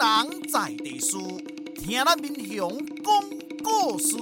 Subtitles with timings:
[0.00, 0.08] 人
[0.50, 1.18] 在地事，
[1.76, 3.14] 听咱民雄讲
[3.62, 4.16] 故事。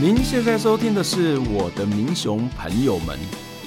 [0.00, 3.14] 您现在收听的是《我的民雄朋友们》，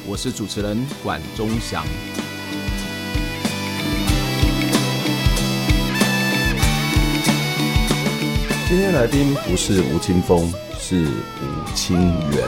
[0.08, 1.86] 我是主持人管中祥。
[8.68, 10.52] 今天来宾不是吴青峰，
[10.92, 11.98] 是吴清
[12.32, 12.44] 源。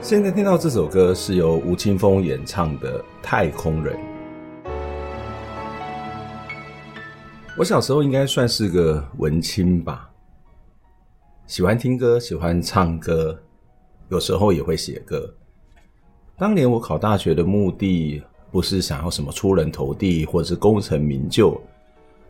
[0.00, 3.96] 现在听到这首歌是由吴青峰演唱的《太空人》。
[7.58, 10.09] 我小时候应该算是个文青吧，
[11.50, 13.36] 喜欢听歌，喜欢唱歌，
[14.08, 15.28] 有时候也会写歌。
[16.38, 21.60] 当年我考大学的目的不是想要什么出人头地或者是功成名就，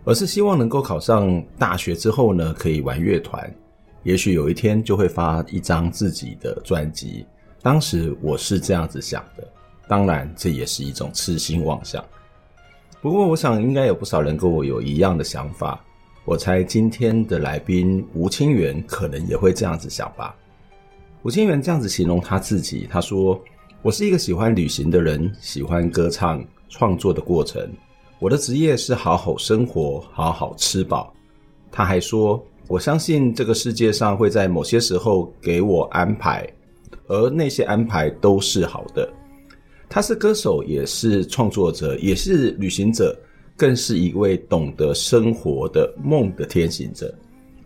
[0.04, 3.54] 而是希望能够考上大学之后呢，可以玩乐团，
[4.04, 7.27] 也许有一天就会发一张自己的专辑。
[7.60, 9.46] 当时我是这样子想的，
[9.86, 12.02] 当然这也是一种痴心妄想。
[13.02, 15.78] 不过，我想应该有不少人跟我有一样的想法。
[16.24, 20.36] 我猜今天的来宾吴清源可能也会这样子想吧。
[21.22, 23.40] 吴清源这样子形容他自己，他说
[23.82, 27.68] ：“我是一个喜欢旅行的人，喜欢歌唱创作的过程。
[28.18, 31.12] 我的职业是好好生活，好好吃饱。”
[31.72, 36.46] 他还说：“我相信这个世界上会在某些时候给我安排，
[37.06, 39.10] 而那些安排都是好的。”
[39.88, 43.18] 他是歌手，也是创作者，也是旅行者，
[43.61, 47.14] 更是一位懂得生活的梦的天行者。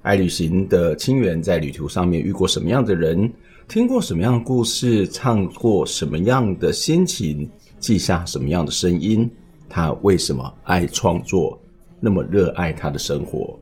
[0.03, 3.33] 爱旅行的清源在旅途上面遇过什么样的人，
[3.69, 7.49] 听过什么样的故事，唱过什么样的心情，
[7.79, 9.31] 记下什么样的声音？
[9.69, 11.57] 他为什么爱创作，
[12.01, 13.57] 那么热爱他的生活？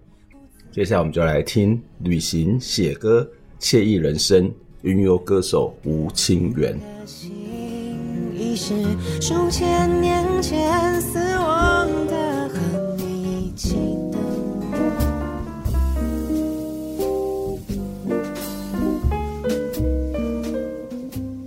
[0.70, 3.30] 接下来我们就来听旅行写歌
[3.60, 6.74] 惬意人生，云游歌手吴清源
[7.22, 8.56] 已。
[8.56, 8.74] 是
[9.20, 12.21] 数千年前死亡的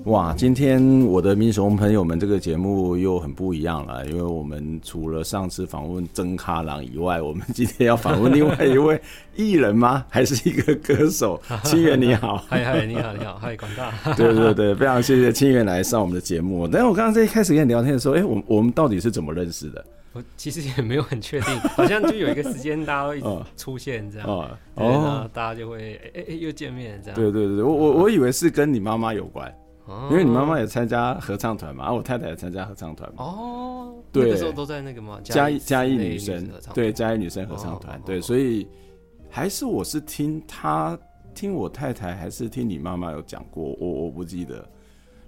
[0.06, 9.02] 哇，今天我的民雄朋友们这个节目又很不一样了，因为我们除了上次访问曾卡郎以外，我们今天要访问另外一位
[9.36, 10.06] 艺人吗？
[10.08, 11.42] 还是一个歌手？
[11.66, 16.66] 清源你好， 嗨嗨，你好你好， 嗨广大，对对对，非常谢谢清源来上我们的节目。
[16.68, 19.84] 但是我刚刚在一开始跟你聊天的时候，哎、欸，我我们到底是怎么认识的？
[20.16, 23.22] 我其实也没有很确定， 好像就有一个时间，大家会
[23.58, 27.16] 出现这样，哦，然后大家就会哎哎、欸欸、又见面这样。
[27.16, 29.54] 对对对，我我我以为是跟你妈妈有关。
[30.10, 33.24] 因为你妈妈也参加合唱团嘛，啊我太太也参加合唱团嘛。
[33.24, 38.68] 哦，对，那个时候都在那个嘛，嘉义嘉义女生，对，嘉义女生合唱团，对，所以
[39.30, 40.98] 还是我是听她
[41.36, 44.68] 听我太太，还是听你妈妈有讲过，我我不记得。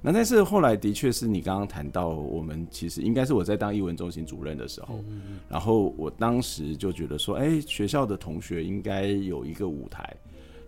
[0.07, 5.03] 那但是后来的确是你刚刚谈到，我们其实应该是我在当艺文中心主任的时候，
[5.49, 10.15] 然后我当时就觉得说，哎，学校的同学应该有一个舞台，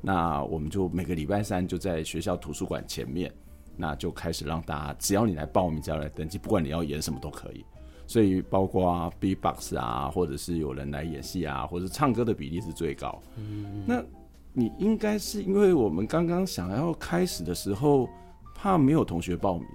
[0.02, 3.32] 那我们就每个礼拜三就在学校图书馆前面。
[3.82, 7.64] 那就开始让大家，只要你来报名，只要来登记，不管你要演什么都可以。
[8.06, 13.18] 所以包括 B-box 啊，或者是有人来演戏啊，或者是唱歌的比例是最高。
[13.38, 14.04] 嗯，那
[14.52, 18.10] 你应该是因为我们刚刚想要开始的时候，
[18.62, 19.66] 怕没有同学报名。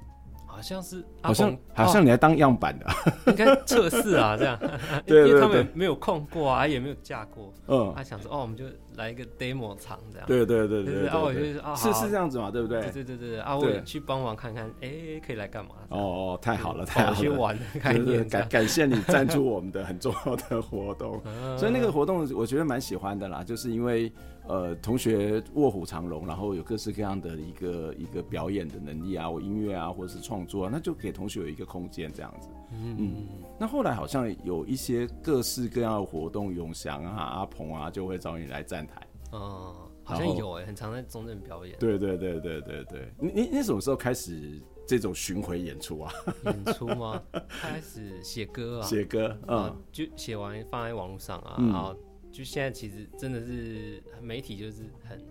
[0.47, 2.87] 好像是，好像好像你来当样板的，
[3.27, 4.57] 应该测试啊，这样，
[5.05, 12.83] 对，因为他们没有空过啊，也没有架过，嗯，他想说，哦，我们就来一个 demo 场这样，对对对对，啊，我就是啊，是是这样子嘛，对不对？
[12.83, 14.89] 对对对对，啊，我去帮忙看看，哎，
[15.27, 15.73] 可以来干嘛？
[15.89, 21.21] 哦哦，太好了，太好了，去玩，感感谢你赞助 我们的很重要的活动，
[21.59, 24.13] 所以那个活动我觉得蛮喜欢的啦，就是因为。
[24.47, 32.49] 呃，同学卧虎藏龙，然后有各式各样的一个一个表演的能力啊，我音乐啊，或者是创作啊，那就给同学有一个空间这样子。
[32.73, 33.15] 嗯嗯。
[33.59, 39.07] 那后来好像有一些各式各样的活动，永祥啊、阿鹏啊，就会找你来站台。
[39.33, 41.79] 哦，好像有哎、欸，很常在中正表演。
[41.79, 43.15] 对对对对对对。
[43.19, 46.13] 你你你什么时候开始这种巡回演出啊？
[46.45, 47.23] 演出吗？
[47.49, 48.87] 开始写歌啊。
[48.87, 51.97] 写歌，嗯，就写完放在网络上啊，嗯、然后。
[52.35, 55.25] 就现在，其实真的是媒体，就是很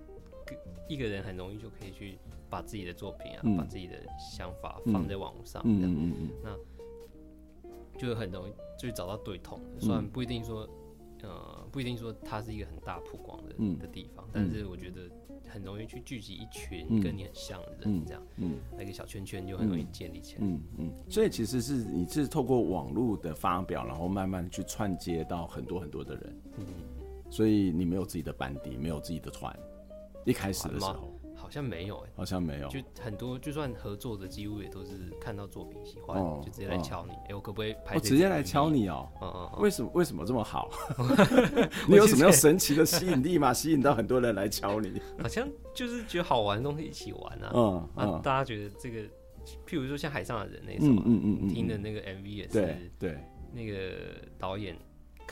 [0.87, 2.17] 一个人很容易就可以去
[2.49, 10.65] 把自己的作品啊，嗯、把自己的想法放在网络上，嗯嗯嗯，那就很容易就找到对头，虽然不一定说
[11.23, 13.77] 呃，不一定说它是一个很大曝光的、嗯。
[13.79, 15.09] 的地方，但是我觉得
[15.47, 20.39] 很容易去聚集一群跟你很像的人，这样，嗯，那个小圈圈就很容易建立起来。
[20.41, 26.41] 嗯嗯，所以其实是你是透过网络的发表，然后慢慢去串接到很多很多的人。
[26.57, 26.65] 嗯，
[27.33, 29.57] 所以你没有自己的班底，没有自己的团，
[30.23, 31.19] 一开始的时候。
[31.35, 37.95] 好像没有哎、好像没有，就很多就算合作的几乎也都是看到作品喜欢，哦就直接来敲你，哎、欸，我可不可以拍？
[37.95, 40.69] 我、哦、直接来敲你哦、喔，嗯嗯嗯，为什么为什么这么好？
[41.89, 43.53] 你有什么样神奇的吸引力吗？
[43.53, 45.01] 吸引到很多人来敲你？
[45.19, 48.11] 好像就是觉得好玩的东西一起玩啊，嗯，嗯。
[48.13, 49.01] 啊，大家觉得这个，
[49.67, 53.19] 譬如说像海上的人那首，嗯嗯嗯，听的那个 MV 也是，对对，
[53.51, 54.77] 那个导演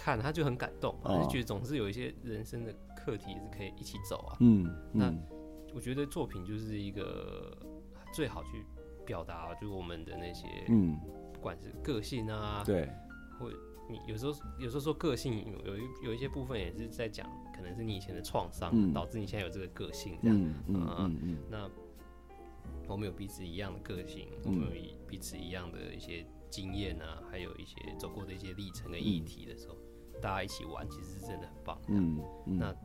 [0.03, 5.13] 看他就很感动，他就觉得总是有一些人生的课题是可以一起走啊，嗯，那。
[5.73, 7.57] 我觉得作品就是一个
[8.13, 8.65] 最好去
[9.05, 10.99] 表达，就是我们的那些，嗯，
[11.31, 12.89] 不管是个性啊，对，
[13.39, 13.49] 或
[13.89, 17.25] 你有时候有时候说个性有一有一些部分也是在讲，
[17.55, 20.37] 可能是你以前的创伤、嗯、导致你现在有这个个性这样，
[20.67, 21.69] 嗯嗯那
[22.89, 29.80] 我们有彼此一样的个性，嗯、我们有彼此一样的一些经验啊，还有一些走过的一些历程跟议题的时候，嗯、
[30.21, 32.57] 大家一起玩，其实是真的很棒，嗯，嗯。
[32.59, 32.75] 那。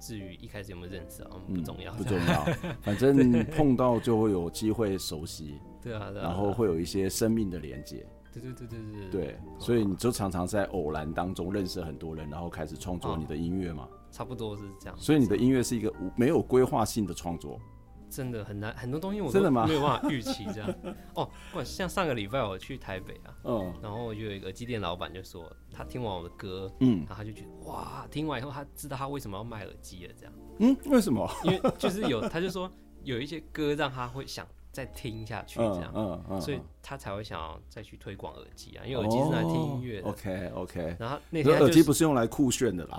[0.00, 2.44] 至于一开始有没有认识啊，不重要，不重要，
[2.82, 17.58] 反正 碰到就会有机会熟悉，对啊，然后会有一些生命的连接，对对对对对对，所以你就常常在偶然当中认识很多人，然后开始创作你的音乐嘛，差不多是这样，所以你的音乐是一个没有规划性的创作。
[18.10, 19.50] 真的很难，很多东西我真的？
[19.50, 20.74] 没有办法预期这样。
[21.14, 30.34] 哦，不，像上个礼拜我去台北啊，嗯，然后就有一个机店老板就说，他听完我的歌，嗯，然后他就觉得哇，听完以后他知道他为什么要卖耳机了，这样。
[30.58, 31.28] 嗯，为什么？
[31.44, 32.70] 因为就是有，他就说
[33.04, 40.08] 有一些歌让他会想再听下去，这样，嗯嗯，嗯，所以他才会想要再去推广耳机啊，因为耳机是来听音乐的。
[40.08, 40.96] OK OK。
[40.98, 42.98] 然后那天耳机不是用来酷炫的啦。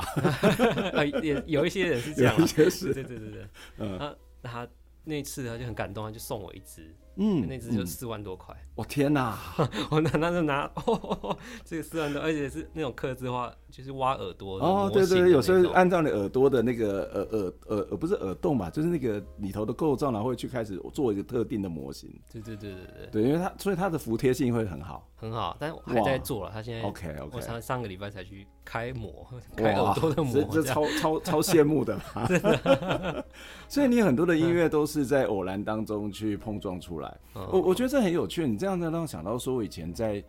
[1.23, 3.47] 也有一些人是这样， 对对对对，
[3.77, 4.67] 嗯，那他。
[5.03, 8.56] 那次他就很感动，他就送我一只，嗯，那只就四万多块。
[8.75, 9.38] 我、嗯哦、天哪！
[9.92, 22.10] 我拿那就拿，哦，这个四万多，而且是那种刻字化，就是挖耳朵的哦，对对，有时候按照你耳朵的那个耳耳耳耳不是耳洞吧，就是那个里头的构造，然后会去开始做一个特定的模型。
[22.31, 22.80] 对对对对
[23.12, 26.51] 对，对，因为它所以它的服贴性会很好，很好，但还在做了。
[26.54, 29.27] 他现在 OK OK，我上上个礼拜才去开模，
[29.57, 32.00] 开耳朵的模，这，这超超超羡慕的。
[33.68, 37.08] 所以你很多的音乐都是在偶然当中去碰撞出来。
[37.35, 38.47] 嗯、我我觉得这很有趣。
[38.47, 40.23] 你这样子让我想到说，我以前在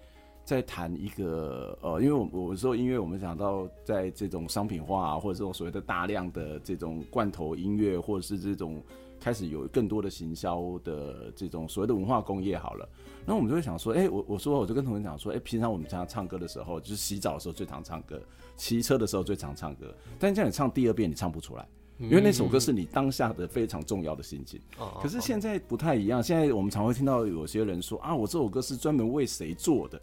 [0.44, 8.82] 在谈一个呃，因为我我说音乐，我们想到在这种商品化啊，或者这种所谓的大量的这种罐头音乐，或者是这种
[9.20, 12.88] 开始有更多的行销的这种所谓的文化工业好了。
[13.26, 18.20] 那我们就会想说，哎、欸，我我说我就跟同学讲说，哎、欸，平常我们常常唱歌的时候，就是洗澡的时候最常唱歌，
[18.56, 21.68] 骑车的时候最常唱歌，但这样你唱第二遍，你唱不出来。
[22.00, 24.58] 因为那首歌是你当下的非常重要的心情，
[25.02, 26.22] 可是现在不太一样。
[26.22, 30.00] 现在我们常会听到有些人说啊，我这首歌是专门为谁做的，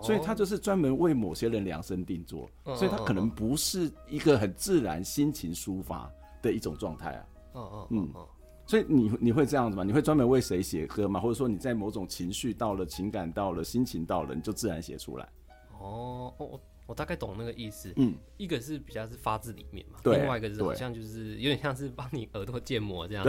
[0.00, 6.08] 所以他就是专门为某些人量身定做，所以他可能不是一个很自然心情抒发
[6.40, 7.26] 的一种状态啊。
[7.54, 8.26] 嗯嗯嗯，
[8.64, 9.82] 所以你你会这样子吗？
[9.82, 11.18] 你会专门为谁写歌吗？
[11.18, 15.28] 或者说你在某种情绪到了、情感到了、心情到了，你就自然写出来？
[15.80, 16.60] 哦哦。
[16.90, 23.24] 我大概懂那个意思，嗯，一个是比较是发自里面嘛，另外一个是好像就是有点像是帮你耳朵建模这样，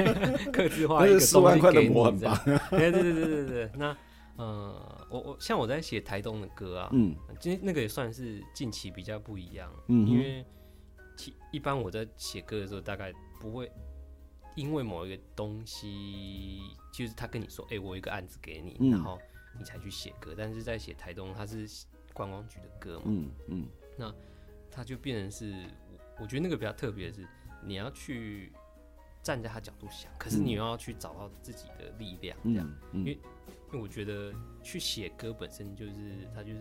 [0.50, 2.34] 刻字化一个四万块的模很棒，
[2.70, 3.70] 对对对对对对。
[3.76, 3.94] 那
[4.36, 10.42] 呃，我我像我在写台东的歌啊，嗯，今天那个也算是近期比较不一样，嗯，因为
[11.14, 13.70] 其一般我在写歌的时候，大概不会
[14.56, 16.62] 因为某一个东西，
[16.94, 19.18] 就是他跟你说，哎，我有一个案子给你，然后
[19.58, 21.68] 你才去写歌，但是在写台东，他是。
[22.12, 23.66] 观光局的歌嘛，嗯嗯，
[23.96, 24.14] 那
[24.70, 25.66] 他就变成是，
[26.20, 27.26] 我觉得那个比较特别的是，
[27.62, 28.52] 你要去
[29.22, 36.60] 站在他角度想，可是你又要去找到自己的力量，这样，因为因为我觉得去写歌本身就是，他就是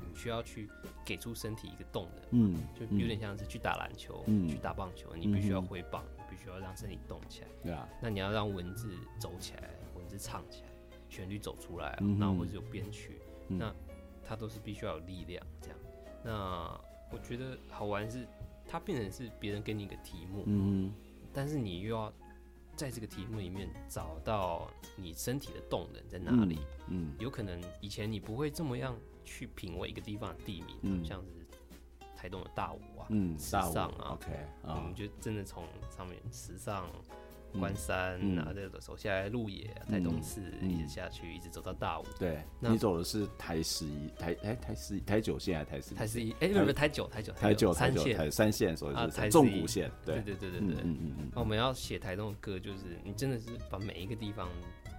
[0.00, 0.68] 你需要去
[1.04, 10.68] 给出身体一个动能，嗯，就有点像是去打篮球，去打棒球，你必须要挥棒，你必须要让身体动起来，对啊，那你要让文字走起来，文字唱起来，
[11.08, 13.74] 旋律走出来，然后或者有编曲，那。
[14.24, 15.78] 它都是必须要有力量，这样。
[16.24, 18.26] 那我觉得好玩是，
[18.66, 20.92] 它变成是别人给你一个题目，嗯，
[21.32, 22.12] 但是你又要
[22.74, 31.28] 在这个题目里面找到你身体的动能在哪里，嗯，嗯，有可能以前你不会这么样去品味一个地方的地名，嗯，像是
[32.16, 34.30] 台东的大武啊，嗯，时尚啊，OK，
[34.62, 36.88] 我们就真的从上面时尚
[37.58, 42.04] 关山，嗯然后再走下来鹿野、台东寺，嗯一直下去，一直走到大武。
[42.18, 46.30] 对，那你走的是台十一、台哎台十一、台九线还是台十一？
[46.30, 49.90] 台十一，哎，不是不是台九，台九，台九、台九、台三线，所以啊，是台11纵谷线。
[50.04, 50.20] 对。
[50.22, 50.82] 对对对对对。
[50.82, 54.48] 嗯嗯嗯那我们要写台东的歌，就是你真的是把每一个地方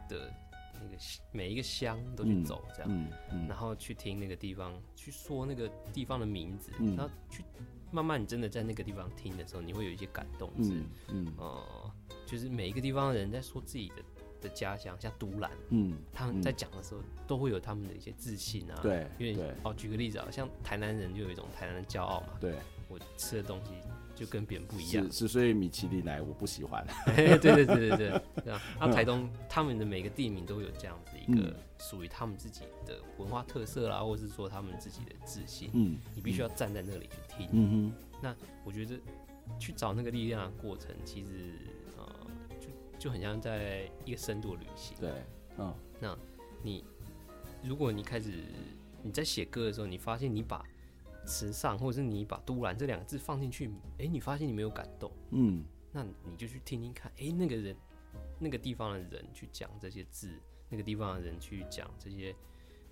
[0.10, 0.32] 的
[0.74, 0.98] 那个
[1.32, 6.96] 每一个乡都去走，这样，嗯嗯然后去听那个地方，去说那个地方的名字，嗯。
[6.96, 7.44] 然后去
[7.92, 10.72] 慢慢你真的在那个地方听的时候，你会有一些感动，是
[11.10, 11.46] 嗯哦。
[11.46, 11.93] 呃，
[12.26, 13.96] 就是每一个地方的人在说自己的
[14.42, 22.56] 的家乡，像独兰，嗯，他们在讲的时候都会有他们的一些自信啊，对因为哦，举个例子啊，像台南人就有一种台南的骄傲嘛，对，
[22.90, 23.72] 我吃的东西
[24.16, 25.06] 就跟别人不一样。
[25.06, 26.86] 是，是，所以米其林来我不喜欢。
[27.16, 31.56] 对对对对对对，对 啊，啊台东他们的每个地名都有这样子一个嗯。
[31.80, 37.50] 属于他们自己的文化特色啦，或者是说他们自己的自信，嗯你必须要站在那里去听。
[37.52, 37.92] 嗯。
[37.92, 38.18] 哼。
[38.22, 38.98] 那我觉得
[39.60, 41.30] 去找那个力量的过程，其实
[41.68, 41.73] 呃，
[43.04, 44.98] 就就很像在一个深度旅行，。
[44.98, 45.12] 对，
[45.58, 46.18] 嗯那
[46.62, 46.86] 你
[47.62, 48.46] 如果你开始
[49.02, 50.64] 你在写歌的时候，你发现你把
[51.26, 53.70] 慈善或者是你把都兰这两个字放进去，
[54.00, 57.76] 哎、你发现你没有感动，嗯那你就去听听看，哎、那个人
[58.40, 62.34] 那个地方的人去讲这些字，那个地方的人去讲这些，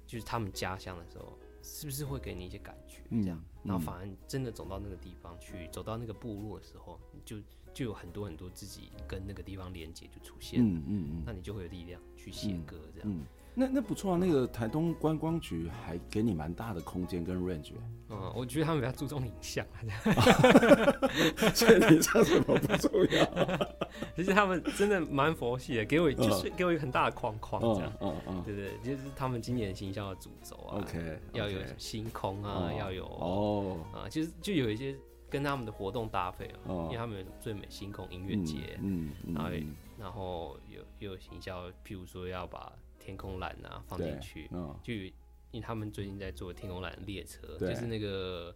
[0.05, 3.01] 就是他们家乡的时候，是不是会给你一些感觉？
[3.09, 3.69] 这样，嗯。
[3.69, 7.37] 然后反而真的走到那个地方去，走到那个部落的时候，你就
[7.73, 11.23] 就有很多很多自己跟那个地方连接就出现，嗯嗯嗯。
[11.25, 13.25] 那你就会有力量去写歌，这样。
[13.55, 17.73] 嗯，那那不错啊，那个台东观光局还给你蛮大的空间跟 range，
[18.09, 19.65] 嗯，我觉得他们比较注重影像，
[21.53, 23.25] 所以你唱什么不重要。
[24.15, 28.15] 其实他们真的蛮佛系的，给我就是给我一个很大的框框，这样嗯。
[28.27, 28.35] 嗯。
[28.37, 32.75] 嗯对对，就是他们今年行销的主轴啊，OK，要有星空啊，哦。
[32.79, 34.95] 要有哦，啊，其实就有一些
[35.29, 36.83] 跟他们的活动搭配啊，哦。
[36.85, 39.75] 因为他们有最美星空音乐节，嗯嗯然后嗯。
[39.99, 44.75] 然后有又有行销，譬如说要把天空蓝啊放进去，嗯。
[44.83, 48.55] 就因为他们最近在做天空蓝列车，就是那个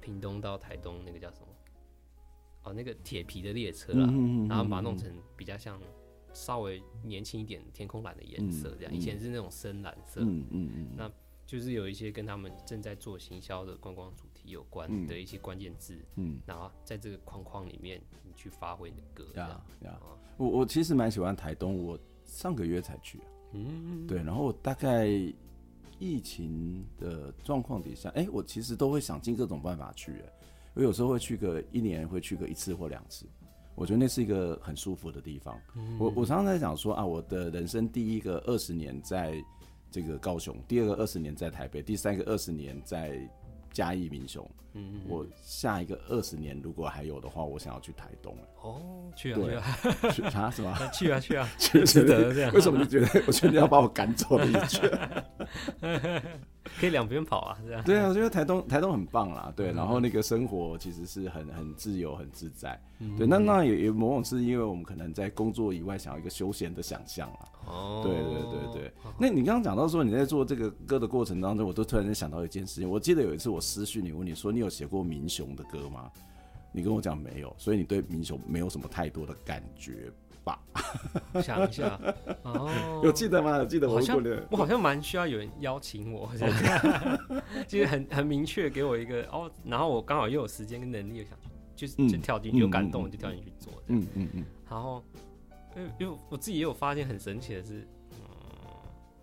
[0.00, 1.46] 屏东到台东那个叫什么？
[2.64, 5.80] 哦，那个铁皮的列车啦，嗯嗯嗯然后把它弄成比较像
[6.32, 11.10] 稍微年轻一点天空蓝的颜色，这样、嗯以前是那种深蓝色，嗯嗯嗯，那
[11.46, 20.00] 就是有一些跟他们正在做行销的观光主题有关的一些关键字，嗯然后在这个框框里面，你去发挥你的歌，这样。
[20.36, 25.08] 我我其实蛮喜欢台东，我上个月才去啊，嗯，对，然后大概
[25.98, 30.32] 疫情的状况底下，哎、我其实都会想尽各种办法去，哎，
[30.74, 33.26] 我有时候会去个一年会去个一次或两次，
[33.74, 35.58] 我觉得那是一个很舒服的地方。
[35.98, 39.34] 我我常常在想说啊，我的人生第一个二十年在
[39.90, 43.20] 这个高雄，第二个二十年在台北，第三个二十年在
[43.72, 44.48] 嘉义民雄。
[44.74, 48.36] 嗯，我下一个二十年如果还有的话，我想要去台东。
[48.62, 50.76] 哦，去啊 去啊，去啊 什么？
[50.92, 53.22] 去啊去啊，去值得这样为什么你觉得？
[53.26, 54.90] 我觉得你要把我赶走了一圈。
[56.78, 57.82] 可以两边跑啊，这样。
[57.84, 62.78] 对啊，我觉得台东台东很棒啦，对，然后那个生活其实是很很自由、很自在，
[63.16, 68.92] 对，那那也也某种是因为我们可能在工作以外想要一个休闲的想象啦，哦，对对对对。
[69.18, 76.10] 那你刚刚讲到说你在做这个歌的过程当中，我都突然间想到一件事情，我记得有一次我私讯你问你说你有写过民雄的歌吗？
[76.72, 80.08] 你跟我讲没有，所以你对民雄没有什么太多的感觉
[80.44, 80.58] 吧？
[81.42, 82.00] 想一下，
[82.44, 83.56] 哦，有记得吗？
[83.58, 84.22] 有记得我好像。
[84.50, 87.18] 我好像蛮需要有人邀请我，这样
[87.66, 91.36] 就是很很明确给我一个哦，然后我刚好又有时间跟能力，想
[91.74, 95.02] 就是嗯就跳进去，有感动就跳进去做，嗯嗯嗯然后
[95.76, 98.20] 因为因为我自己也有发现很神奇的是，嗯，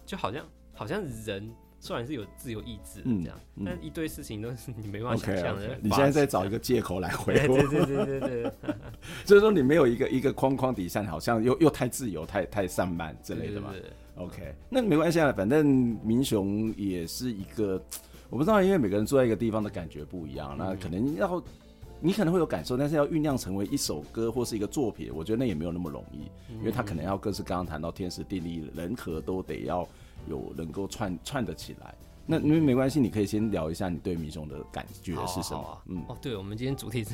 [0.06, 5.78] 就好像好像人虽然是有自由意志的嗯这样，嗯但一堆事情都是你没办法想象的。
[5.82, 7.58] 你现在在找一个，个借口来回对我。
[7.58, 8.54] 对对对对对，
[9.26, 13.74] 就是说你没有一个一个框框底下，好像又又太自由、太太散漫之类的嘛。
[14.16, 15.66] OK，那没关系啊，反正
[16.04, 17.80] 民雄也是一个，
[18.32, 21.42] 我不知道，因为每个人住在一个地方的感觉不一样，那可能要
[22.02, 26.22] 你可能会有感受，但是要酝酿成为一首歌或是一个作品，我觉得那也没有那么容易，
[26.60, 29.88] 因为他可能要更是刚刚谈到天时地利人和都得要
[30.30, 31.96] 有能够串串得起来。
[32.30, 35.82] 那因为没关系，你可以先聊一下你对民雄的感觉是什么？
[35.86, 37.14] 嗯，哦，对，我们今天主题是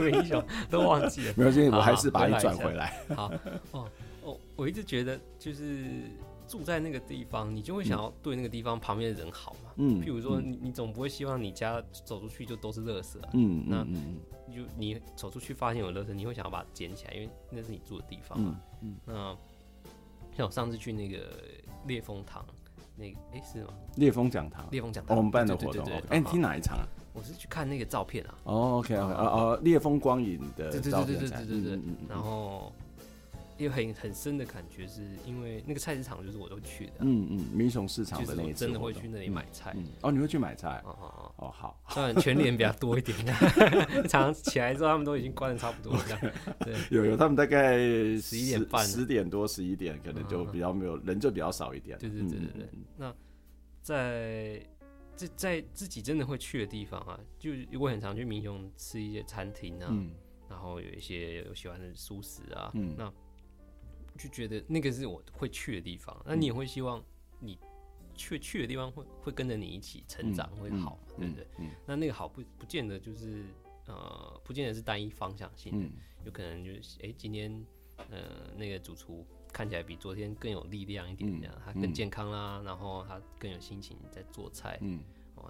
[0.00, 1.34] 民雄，都忘记了。
[1.34, 3.00] 没关系，好我还是把你转回来。
[3.16, 3.32] 好，
[3.72, 3.90] 哦
[4.22, 6.02] 哦，我一直觉得就是
[6.46, 9.70] 住在那个地方，你就会想要对那个地方旁边的人好嘛。
[9.76, 13.30] 嗯譬如说你，你总不会希望你家走出去就都是垃圾啊。
[13.32, 18.60] 嗯那嗯嗯就你走出去发现有垃圾，你会想要把它捡起来，因为那是你住的地方嘛。
[18.82, 19.34] 嗯那
[20.36, 21.18] 像我上次去那个
[21.86, 22.44] 烈风堂，
[22.96, 23.68] 那个哎、是吗？
[23.96, 25.84] 烈风讲堂，烈风讲堂，哦我们办的活动。
[26.08, 26.84] 哎，你听哪一场啊？
[27.12, 28.34] 我是去看那个照片啊。
[28.44, 32.72] 哦，OK OK，哦哦，烈风光影的对对照片展对对对对对对嗯然后
[33.56, 39.76] 有很很深的感觉，是因为那个菜市场就是我都去的，嗯嗯，民雄市场的那一次，真的会去那里买菜。
[40.02, 40.82] 哦，你会去买菜？
[40.84, 43.16] 哦哦哦，哦好，当然全年比较多一点，
[44.08, 46.32] 常常起来之后他们都已经关的差不多了。
[46.60, 47.78] 对，有有，他们大概
[48.18, 51.96] 十一点半、十点多、十一点，可能就比较没有人，就比较少一点。
[51.98, 52.68] 对对对对对。
[52.96, 53.14] 那
[53.82, 54.66] 在
[55.14, 59.94] 在在自己真的会去的地方啊，就如果很常去民雄吃一些餐厅啊，
[60.48, 63.12] 然后有一些有喜欢的素食啊，那。
[64.16, 67.02] 就觉得那个是我会去的地方，那你也会希望
[67.40, 67.58] 你
[68.14, 71.46] 去去的地方会会跟着你一起成长，会好，对不对？
[71.86, 73.44] 那那个好不不见得就是
[73.86, 75.88] 呃，不见得是单一方向性的，
[76.24, 77.64] 有可能就是哎，今天
[78.10, 84.78] 呃那个主厨看起来比昨天更有力量一点，这样他更健康啦，然后他更有心情在做菜，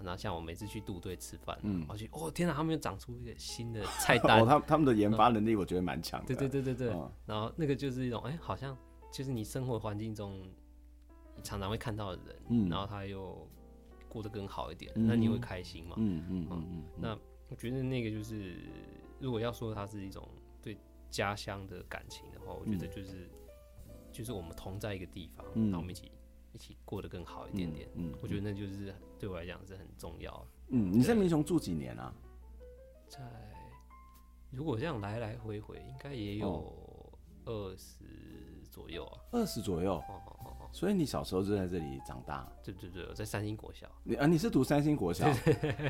[0.02, 6.96] 那像我每次去杜队吃饭，嗯，我去，哦天哪，他们又长出一个新的 菜单，哦，他他们的研发能力我觉得蛮强的，对对对对对，
[7.26, 8.76] 然后那个就是一种，哎，好像
[9.12, 10.40] 就是你生活环境中
[11.36, 13.48] 你常常会看到的人，嗯，然后他又
[14.08, 15.94] 过得更好一点，那你会开心嘛？
[15.98, 17.18] 嗯嗯嗯，那
[17.50, 18.56] 我觉得那个就是，
[19.20, 20.26] 如果要说它是一种
[20.62, 20.76] 对
[21.10, 23.28] 家乡的感情的话，我觉得就是
[24.12, 26.10] 就是我们同在一个地方，然后我们一起。
[26.54, 30.46] 一起过得更好一点点，嗯，我觉得那就是对我来讲是很重要。
[30.68, 32.14] 嗯，你在民雄住几年啊？
[33.08, 33.20] 在，
[34.50, 36.72] 如果这样来来回回，应该也有
[37.44, 38.04] 二十
[38.70, 39.18] 左右啊。
[39.32, 40.70] 二十左右，哦哦哦。
[40.72, 42.48] 所以你小时候就在这里长大？
[42.62, 43.88] 对对对，我在三星国小。
[44.04, 45.28] 你啊，你是读三星国小？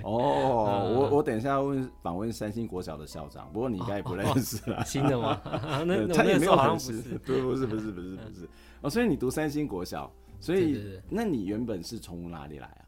[0.02, 4.83] 哦，我我等一下问访问三星国小的校长，不过你应该也不认识了。
[4.87, 5.40] 新的吗？
[5.87, 7.02] 那他也没有认识。
[7.21, 8.49] 不不是不是不是不是。
[8.80, 10.11] 哦，所以你读三星国小。
[10.44, 12.84] 所以，那你原本是从哪里来啊？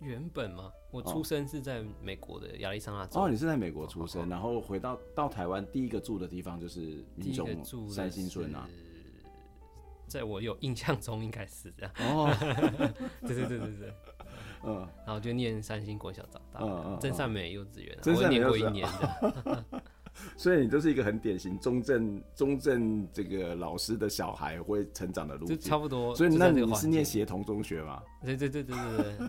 [0.00, 0.72] 原本吗？
[0.90, 3.20] 我出生是在美国的亚利桑那州。
[3.20, 8.66] 哦，你是在美国出生，哦、然后回到到台湾，第一个住的地方就是民雄三星村啊。
[10.06, 11.92] 在我有印象中，应该是这样。
[11.98, 12.34] 哦，
[13.26, 13.94] 对对对对对，
[14.64, 19.64] 嗯，然后就念三星国小长大，嗯嗯，真善美幼稚园，我念过一年的。
[20.36, 26.14] 所以你就是一个很典型中正中正这个老师的小孩会成长的路径，差不多。
[26.14, 28.02] 所以那你是念协同中学吗？
[28.24, 29.28] 对对对对对对，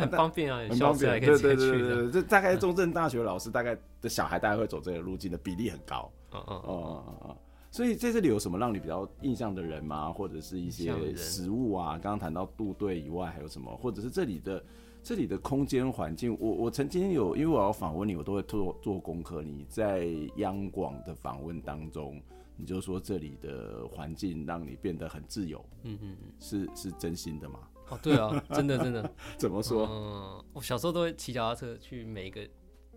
[0.00, 1.20] 很方便啊， 很方便。
[1.20, 6.10] 对对对对对，这大概中正大学老师大概的小孩大概会走这个路径的比例很高。
[6.32, 7.36] 嗯嗯嗯嗯嗯。
[7.72, 10.12] 所以在这里有什么让你比较印象的人吗？
[10.12, 11.92] 或者是一些食物啊？
[11.92, 13.76] 刚刚谈到部队以外还有什么？
[13.76, 14.62] 或者是这里的？
[15.02, 19.42] 这里的空间环境，我我曾经有，因为我要访问你，我都会做做功课。
[19.42, 22.20] 你在央广的访问当中，
[22.56, 27.60] 你就说这里的环境让你变得很自由，嗯嗯嗯，是是真心的吗？
[27.88, 29.10] 哦，对啊，真的真的。
[29.38, 29.86] 怎么说？
[29.90, 32.46] 嗯，我小时候都会骑脚踏车去每一个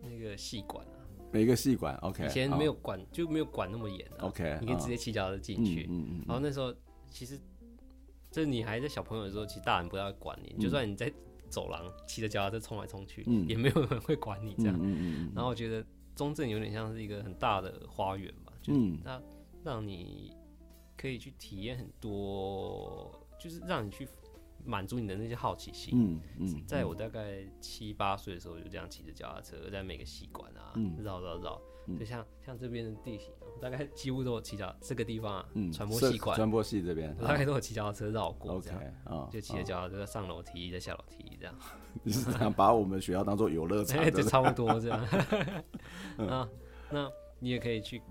[0.01, 0.99] 那个戏馆啊，
[1.31, 2.25] 每一个戏馆，OK。
[2.25, 4.57] 以前没有管，就没有管那么严，OK。
[4.59, 6.23] 你可以直接骑脚踏车进去，嗯嗯。
[6.27, 6.71] 然后那时候
[7.09, 7.39] 其实，
[8.29, 11.11] 就是你还在小朋友的时候，其实大人不要管你，就算你在。
[11.53, 14.75] 走廊骑着脚踏车冲来冲去，嗯、也没有人会管你这样。
[14.75, 15.85] 嗯嗯嗯、然后我觉得
[16.15, 19.21] 中正有点像是一个很大的花园吧，就是它
[19.63, 20.35] 让你
[20.97, 24.07] 可以去体验很多，就是让你去
[24.65, 25.93] 满足你的那些好奇心。
[25.95, 31.61] 嗯嗯、在我大概七八岁的时候，就这样骑着脚踏车在每个戏馆啊绕绕绕。
[31.99, 41.53] 就像像这边的地形，大概几乎都有骑脚这个地方啊，传播系馆，传播系这边大概都有骑脚踏车绕过这样，就骑着脚踏车上楼梯，再下楼梯这样。
[42.03, 44.03] 你是这样把我们学校当做游乐场？
[44.11, 45.05] 就差不多这样。
[46.17, 46.49] 那
[46.89, 48.01] 那你也可以去，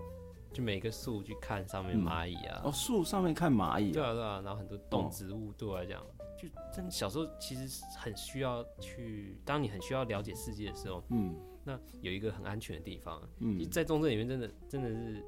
[0.53, 2.61] 就每个树去看上面蚂蚁啊。
[2.63, 3.91] 哦，树上面看蚂蚁。
[3.91, 6.01] 对啊对啊，然后很多动植物对我来讲，
[6.37, 11.35] 就真小时候其实很需要去，当你很需要了解世界的时候，嗯。
[11.63, 15.23] 那有一个很安全的地方，嗯，在中正里面真的真的是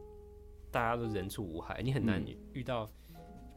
[0.69, 2.21] 大家都人畜无害，你很难
[2.51, 2.85] 遇到，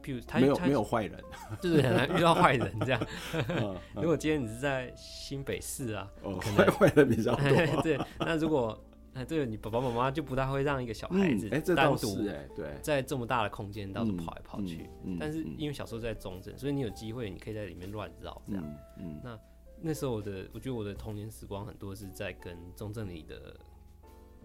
[0.01, 1.21] 譬如他没有没有坏人，
[1.59, 3.07] 就是很难遇到坏人这样。
[3.95, 6.09] 如果今天你是在新北市啊，
[6.55, 7.43] 坏坏人比较多。
[7.83, 8.81] 对，那如果
[9.27, 14.89] 对你爸爸妈妈就不大会让一个小孩子单独哎，对，在这么大的空间到处跑来跑去。
[15.19, 18.63] 但是因为小时候在中正，所以你有机会，你可以在里面乱绕这样。
[18.97, 19.37] 嗯，那。
[19.81, 23.57] 那时候我的，我觉得我的童年时光很多是在跟中正里的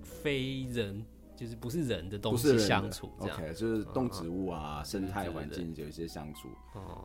[0.03, 6.49] 非人，就是不是人的东西相处，这样，OK，就是动植物啊，生态环境有一些相处。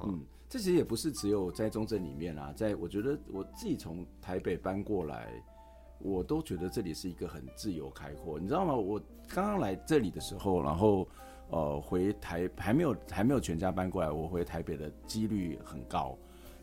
[0.03, 5.31] 嗯，这其实也不是只有在中正里面啊，在我觉得我自己从台北搬过来，
[5.97, 8.39] 我都觉得这里是一个很自由开阔。
[8.39, 8.75] 你知道吗？
[8.75, 11.07] 我刚刚来这里的时候，然后
[11.49, 16.15] 呃回台还没有还没有全家搬过来，我回台北的几率很高。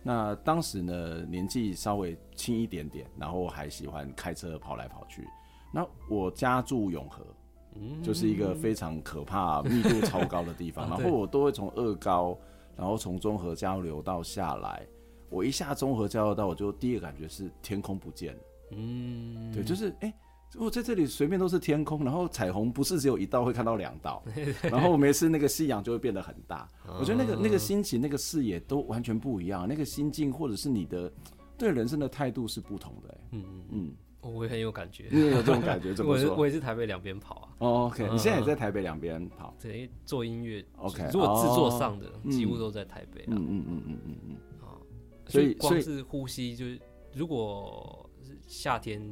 [0.07, 5.27] 那当时呢，年纪稍微轻一点点，然后还喜欢开车跑来跑去。
[5.75, 7.27] 那我家住永和，
[7.75, 10.87] 嗯，就是一个非常可怕、密度超高的地方。
[10.89, 12.39] 然后我都会从二高，
[12.77, 14.87] 然后从综合交流道下来。
[15.29, 18.41] 我一下综合交流道，我就第一个感觉是天空不见了。
[18.71, 20.09] 嗯，对，就是哎。
[20.09, 20.15] 欸
[20.55, 24.23] 我在这里随便都是天空，然后彩虹不是只有一道，会看到两道，
[24.63, 26.67] 然后每次那个夕阳就会变得很大。
[26.99, 31.13] 我觉得那个那个心情、那个视野都完全不一样，那个心境或者是你的
[31.59, 33.21] 对人生的态度是不同的。
[33.33, 35.93] 嗯嗯嗯，我也很有感觉，你也有这种感觉？
[35.95, 36.35] 怎么说？
[36.35, 37.49] 我也是台北两边跑啊。
[37.59, 39.55] 哦，OK，你现在也在台北两边跑？
[39.61, 40.65] 对，做音乐。
[40.77, 43.25] OK，如果制作上的几乎都在台北。
[43.27, 44.37] 嗯嗯嗯嗯嗯嗯。
[44.63, 44.79] 啊，
[45.27, 46.81] 所以光是呼吸，就是
[47.13, 49.03] 如果是夏天。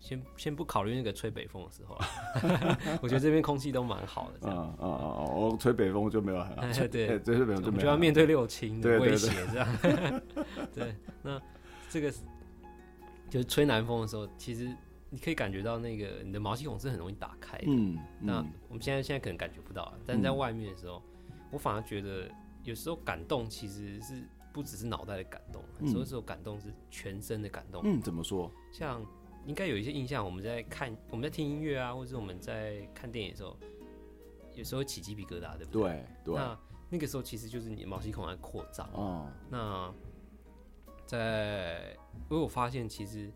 [0.00, 1.98] 先先不考虑那个吹北风的时候，
[3.02, 4.38] 我觉得这边空气都蛮好的。
[4.42, 6.62] 嗯嗯嗯，我吹北风就没有很好。
[6.88, 7.82] 对对，吹北风就没有。
[7.82, 9.68] 就要面对六亲的威胁这样。
[10.72, 11.40] 对，那
[11.90, 12.12] 这个
[13.28, 14.72] 就是吹南风的时候，其实
[15.10, 17.66] 你可以感觉到那个你的毛细孔是很容易打开的。
[17.66, 17.98] 嗯。
[18.20, 18.36] 那
[18.68, 21.02] 我们现在现在可能感觉不到，但是在外面的时候，
[21.50, 22.30] 我反而觉得
[22.62, 27.82] 有时候感动其实是不只是脑袋的感动，很多时候感动是全身的感动。
[27.84, 28.48] 嗯，怎么说？
[28.70, 29.04] 像。
[29.48, 33.56] 应该有一些印象，我们在看、我们在听音乐啊，或者是我们在看电影的时候，
[34.54, 35.82] 有时候起鸡皮疙瘩，对不对？
[35.82, 36.34] 对对。
[36.34, 36.58] 那
[36.90, 38.86] 那个时候其实就是你毛细孔在扩张。
[38.92, 39.26] 哦。
[39.48, 39.90] 那
[41.06, 41.96] 在，
[42.30, 43.32] 因为我发现，其实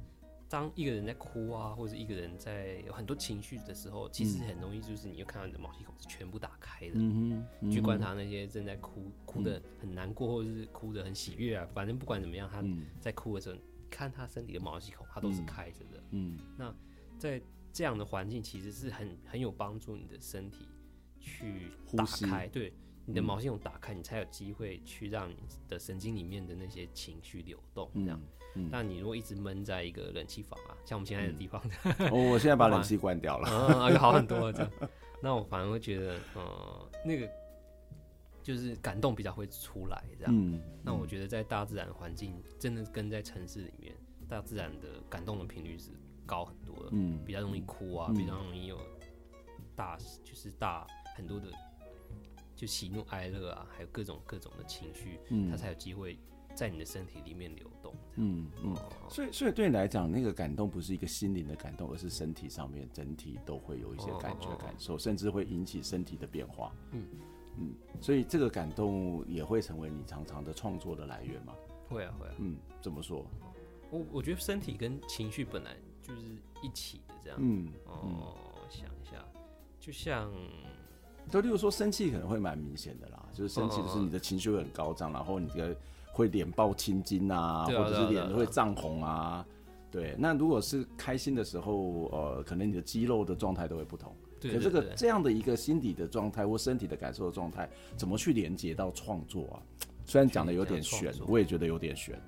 [0.50, 6.96] 当一个人在哭啊，或者一个人在有很多情绪的时候，其实很容易就是你又看到你的毛细孔是全部打开的。
[6.96, 7.70] 嗯哼。
[7.70, 12.62] 去观察那些正在哭、哭的很难过，或者是哭的很喜悦啊，反正不管怎么样，他
[13.00, 13.56] 在哭的时候。
[13.92, 16.02] 看他身体的毛细孔，它都是开着的。
[16.12, 16.74] 嗯，那
[17.18, 20.66] 在这样的环境，其实是很很有帮助你的身体
[21.20, 22.72] 去打开，对
[23.04, 25.36] 你的毛细孔打开，你才有机会去让你
[25.68, 27.90] 的神经里面的那些情绪流动。
[27.94, 28.18] 这样，
[28.70, 31.62] 但你如果一直闷在一个冷气房啊，像我们现在的地方，
[32.10, 34.52] 哦，我现在把冷气关掉了，啊，就好很多了。
[34.52, 34.70] 这样，
[35.22, 37.30] 那我反而会觉得，呃，那个。
[38.42, 40.34] 就是感动比较会出来，这样。
[40.36, 43.94] 嗯，那我觉得在大自然环境，真的跟在城市里面，
[44.28, 45.90] 大自然的感动的频率是
[46.26, 46.88] 高很多的。
[46.90, 48.78] 嗯，比较容易哭啊，嗯、比较容易有
[49.76, 51.52] 大，就是大很多的，
[52.56, 56.18] 就喜怒哀乐啊，还有各种各种的情绪，嗯，它才有机会
[56.54, 57.94] 在你的身体里面流动。
[58.16, 58.76] 嗯嗯。
[59.08, 66.74] 所以，所以对你来讲，那个感动不是一个心灵的感动，而是身体上面整体都会有一些感觉、感受，甚至会引起身体的变化。
[66.90, 67.06] 嗯。
[67.58, 71.52] 嗯，所以这个感动也会成为你常常的创作的来源吗？
[71.88, 72.34] 会啊，会啊。
[72.38, 73.24] 嗯，怎么说？
[73.90, 76.22] 我我觉得身体跟情绪本来就是
[76.62, 77.38] 一起的，这样。
[77.40, 78.34] 嗯哦，
[78.70, 79.22] 想一下，
[79.78, 80.32] 就像，
[81.28, 85.76] 就例如说生气可能会蛮明显的啦，就是生气的是你的情绪会很高涨，然后你的
[86.10, 89.46] 会脸爆青筋啊，或者是脸会涨红啊。
[89.90, 94.16] 对，那如果是开心的时候，呃，可能你的肌肉的状态都会不同。
[94.50, 99.62] 可这个这样的一个心理的状态或身体的感受的状态，怎么去连接到创作啊？
[100.04, 102.20] 虽然讲的有点悬，我也觉得有点悬。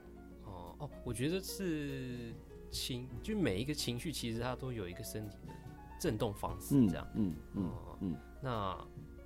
[0.45, 2.33] 哦哦，我觉得是
[2.71, 5.53] 情，就每一个情绪其实它都有一个身体的
[6.01, 7.07] 震动方式，这样。
[7.15, 8.17] 嗯嗯嗯，嗯。
[8.41, 8.77] 那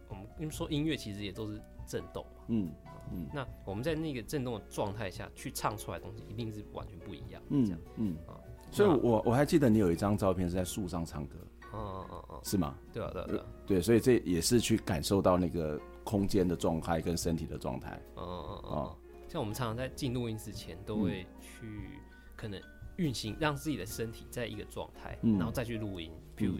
[0.09, 2.43] 我们因为说音乐其实也都是震动嘛。
[2.49, 2.71] 嗯
[3.13, 3.27] 嗯。
[3.35, 7.43] 那我们在那个震动的状态下去唱出来的东西，一定是完全不一样。
[7.51, 8.41] 嗯样嗯啊。
[8.71, 11.37] 所以我我还记得你有一张照片是在树上唱歌。
[11.73, 12.77] 嗯嗯嗯，是吗？
[12.93, 18.01] 对啊，对啊，对啊，对，所以这也是去感受到那个空间的状态跟身体的状态。
[18.17, 18.97] 嗯嗯嗯，
[19.29, 22.01] 像我们常常在进录音之前都会去
[22.37, 22.61] 可能
[22.97, 26.11] 运行，让自己的身体在一个状态，然后再去录音。
[26.35, 26.55] 比如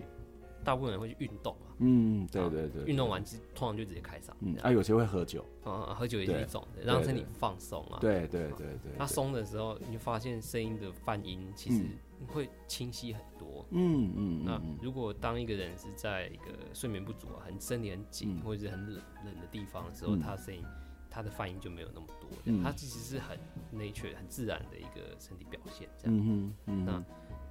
[0.65, 4.33] 大部分人会去运动嘛，嗯，对对对，运动完之通常就直接开嗓。
[4.41, 7.99] 嗯，啊，有些会喝酒，嗯，喝酒也是一种的，让身体放松啊。
[8.01, 11.85] 对对对对，它松的时候，你就发现声音的泛音其实
[12.27, 13.67] 会清晰很多。
[13.71, 20.65] 嗯嗯，那如果当一个人是在一个睡眠不足啊，很身体很紧或者是很冷冷的地方的时候，他声音
[21.11, 22.31] 他的发音就没有那么多。
[22.45, 23.39] 嗯，它其实是很
[23.73, 25.89] nature 很自然的一个身体表现。
[25.99, 27.05] 这样，嗯嗯，那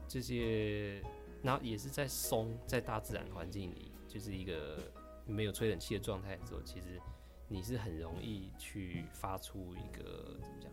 [0.08, 1.02] 这些。
[1.40, 4.92] 那也是在松，在大自然环境里，就是一个
[5.28, 7.00] 没有吹冷气的状态的时候，其实
[7.48, 10.72] 你是很容易去发出一个怎么讲？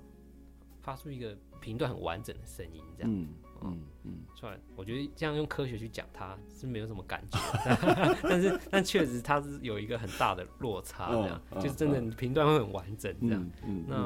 [0.81, 3.13] 发出一个频段很完整的声音，这样。
[3.13, 3.29] 嗯
[3.65, 4.19] 嗯嗯。
[4.35, 7.39] 虽然我觉得这样用科学去讲它是没有什么感觉，
[8.23, 13.51] 但是但确实它是有一个很大的落差，这样，就是真的频段会很完整，这样。
[13.67, 13.85] 嗯。
[13.89, 13.97] 那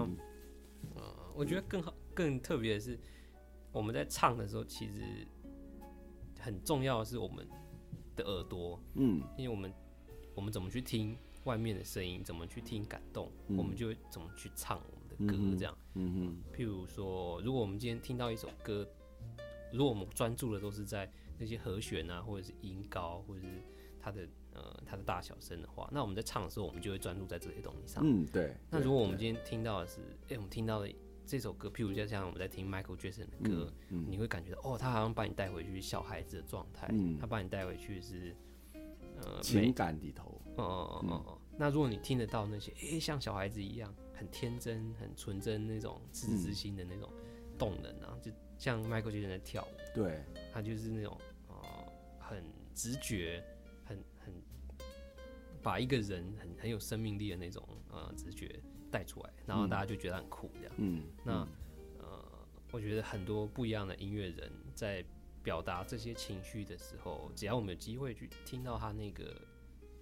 [0.94, 2.98] 呃，我觉得更好、更特别的是，
[3.72, 5.26] 我们在唱的时候，其实。
[6.40, 7.46] 很重要的是我们
[8.14, 9.74] 的耳朵，嗯，因为我们
[10.36, 16.54] 我们怎么去听外面的声音，怎么去听感动，嗯、我们就怎么去唱我们的歌，这样，嗯哼。
[16.56, 18.88] 譬如说，如果我们今天听到一首歌，
[19.72, 23.46] 如果我们专注的都是在那些和弦啊，或者是音高，或者是
[24.00, 28.02] 它的呃它的大小声的话，那我们在唱的时候，我们就会专注在这些东西上。
[28.04, 28.56] 嗯，对。
[28.70, 30.92] 那如果我们今天听到的是，哎、欸，我们听到的
[31.26, 38.34] 这首歌，譬如就像我们在听 Michael Jackson 的歌，嗯嗯、你会感觉到哦，他好像把你带回去小孩子的状态，嗯、他把你带回去是
[39.20, 40.40] 呃情感里头。
[40.56, 41.38] 哦哦哦哦。
[41.56, 47.12] 那如果你听得到那些，哎、欸，像小孩子一样很天真、很纯真那种赤子之心的那种
[47.58, 51.18] 动能啊，嗯、就像 Michael Jackson 在跳舞，对，他就是那种
[51.48, 51.56] 呃
[52.18, 52.44] 很
[52.74, 53.42] 直觉。
[53.84, 54.34] 很很
[55.62, 60.74] 把一个人很很有生命力的那种呃直觉带出来，然后大家就觉得很酷这样。
[60.76, 61.48] 嗯，那
[61.98, 65.02] 呃，我觉得很多不一样的音乐人在
[65.42, 69.40] 表达这些情绪的时候，只要我们有机会去听到他那个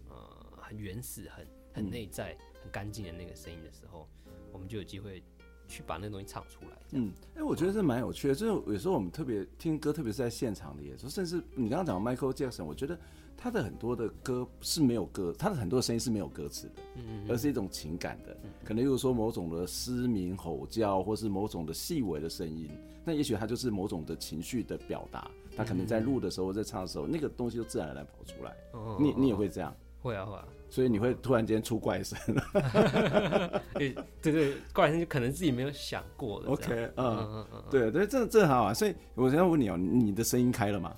[0.09, 4.09] 呃很原始、很很内在、很干净的那个声音的时候，
[4.51, 5.23] 我们就有机会。
[5.69, 6.77] 去把那东西唱出来。
[6.93, 8.35] 嗯，哎、欸，我觉得这蛮有趣的。
[8.35, 12.99] 就是有时候我们特别听歌，特别是在现场的演出，甚至你刚刚讲 Michael Jackson，我觉得
[13.37, 22.71] 他的很多的歌是没有歌，他的很多声音是没有歌词的，嗯，嗯，嗯，而是一种情感的，可能例如说某种的嘶鸣吼叫，或是某种的细微的声音，
[23.05, 25.31] 那也许他就是某种的情绪的表达。
[25.57, 28.55] 他可能在录的时候，在唱的时候，那个东西就自然而然跑出来。
[29.01, 29.75] 你你也会这样？
[30.03, 30.47] 会啊，会啊。
[30.77, 32.19] 所以你会突然间出怪声，
[33.73, 36.51] 对对对，怪声就可能自己没有想过的。
[36.51, 38.75] OK，嗯嗯嗯，对对，这这很好啊。
[38.75, 40.95] 所以我想要问你哦，你的声音开了吗？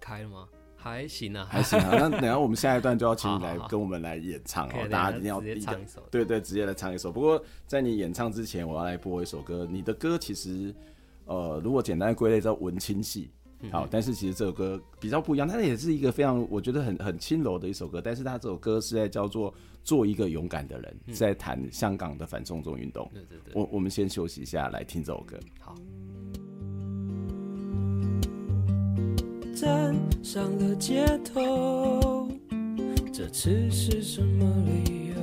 [0.00, 0.48] 开了吗？
[0.74, 1.90] 还行啊，还行啊。
[2.00, 6.02] 那等下我们下一段就要请你来跟我们来演唱哦，大家一定要直接唱一首。
[6.10, 7.12] 对对，直接来唱一首。
[7.12, 9.68] 不过在你演唱之前，我要来播一首歌。
[9.70, 10.74] 你的歌其实，
[11.26, 13.30] 呃，如果简单归类叫文青系。
[13.70, 19.52] 好，但是其实这首歌比较不一样，它也是一个非常我觉得很很轻柔的一首歌，但是它这首歌是在叫做
[19.84, 23.10] 做一个勇敢的人，是在谈香港的反送中运动。
[23.12, 25.38] 对对对，我我们先休息一下，来听这首歌。
[25.58, 25.74] 好。
[29.54, 32.28] 站上了街头，
[33.12, 35.16] 这次是什么理由？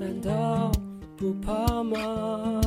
[0.00, 0.72] 难道
[1.16, 2.60] 不怕吗？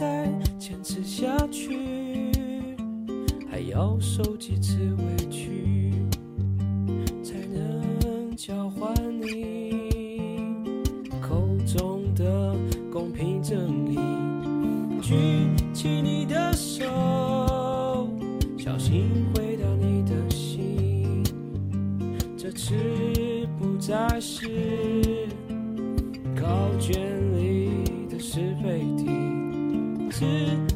[0.00, 0.26] 再
[0.58, 2.32] 坚持下去，
[3.50, 5.92] 还要受几次委屈，
[7.22, 9.90] 才能交换你
[11.20, 12.56] 口中的
[12.90, 13.98] 公平正义？
[15.02, 15.14] 举
[15.74, 18.08] 起你的手，
[18.56, 21.22] 小心回到你的心，
[22.38, 22.72] 这次
[23.58, 25.28] 不再是
[26.34, 26.46] 考
[26.78, 26.98] 卷
[27.36, 29.19] 里的是非题。
[30.20, 30.26] 只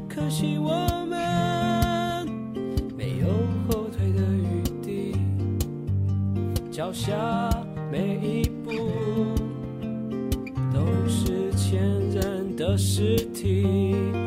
[0.08, 0.72] 可惜我
[1.06, 2.26] 们
[2.96, 3.26] 没有
[3.68, 5.14] 后退的余地，
[6.70, 7.14] 脚下
[7.92, 8.70] 每一步
[10.72, 11.78] 都是前
[12.08, 14.23] 人的尸体。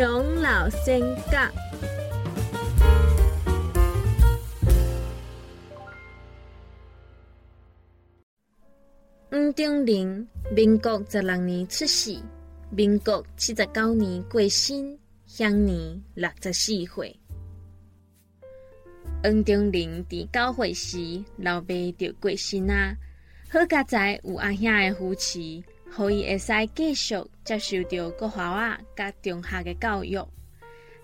[0.00, 0.98] 永老先
[1.30, 1.52] 觉。
[9.30, 12.18] 黄忠宁，民国十六年出世，
[12.70, 17.14] 民国七十九年过身，享年六十四岁。
[19.22, 22.96] 黄忠宁在九岁时，老爸就过身啊，
[23.50, 25.62] 好佳在有阿兄的扶持。
[25.92, 30.16] 可以会使继续接受着国华啊，甲中学的教育。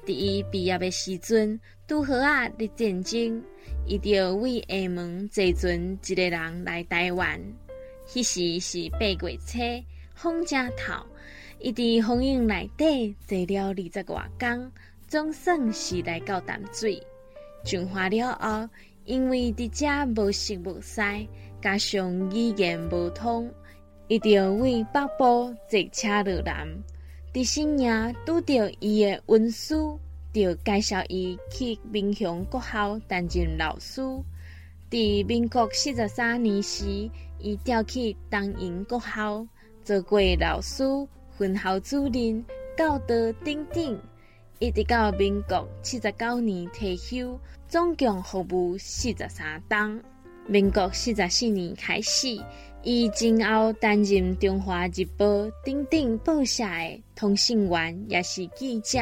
[0.05, 3.43] 伫伊毕业的时阵，拄好啊，伫战争，
[3.85, 7.41] 伊就为厦门坐船一个人来台湾。
[8.07, 9.59] 迄时是八月初，
[10.15, 11.05] 风正透，
[11.59, 14.73] 伊伫风影内底坐了二十外工，
[15.09, 17.05] 总算是来到淡水。
[17.65, 18.69] 上华了后，
[19.05, 21.27] 因为伫遮无食无晒，
[21.61, 23.53] 加上语言无通。
[24.09, 26.69] 伊就为北部坐车落南，
[27.33, 29.75] 伫新营拄着伊的恩师，
[30.33, 34.01] 就介绍伊去民雄国校担任老师。
[34.89, 39.45] 伫民国四十三年时，伊调去东营国校
[39.83, 40.85] 做过老师、
[41.37, 42.45] 分校主任、
[42.77, 43.09] 教导
[43.45, 44.01] 等等，
[44.61, 50.01] 一直到民国七十九年退休，总共服务四十三冬。
[50.47, 52.41] 民国四十四年开始。
[52.83, 55.27] 伊今后担任《中华日报》
[55.65, 59.01] 等等报社的通讯员，也是记者。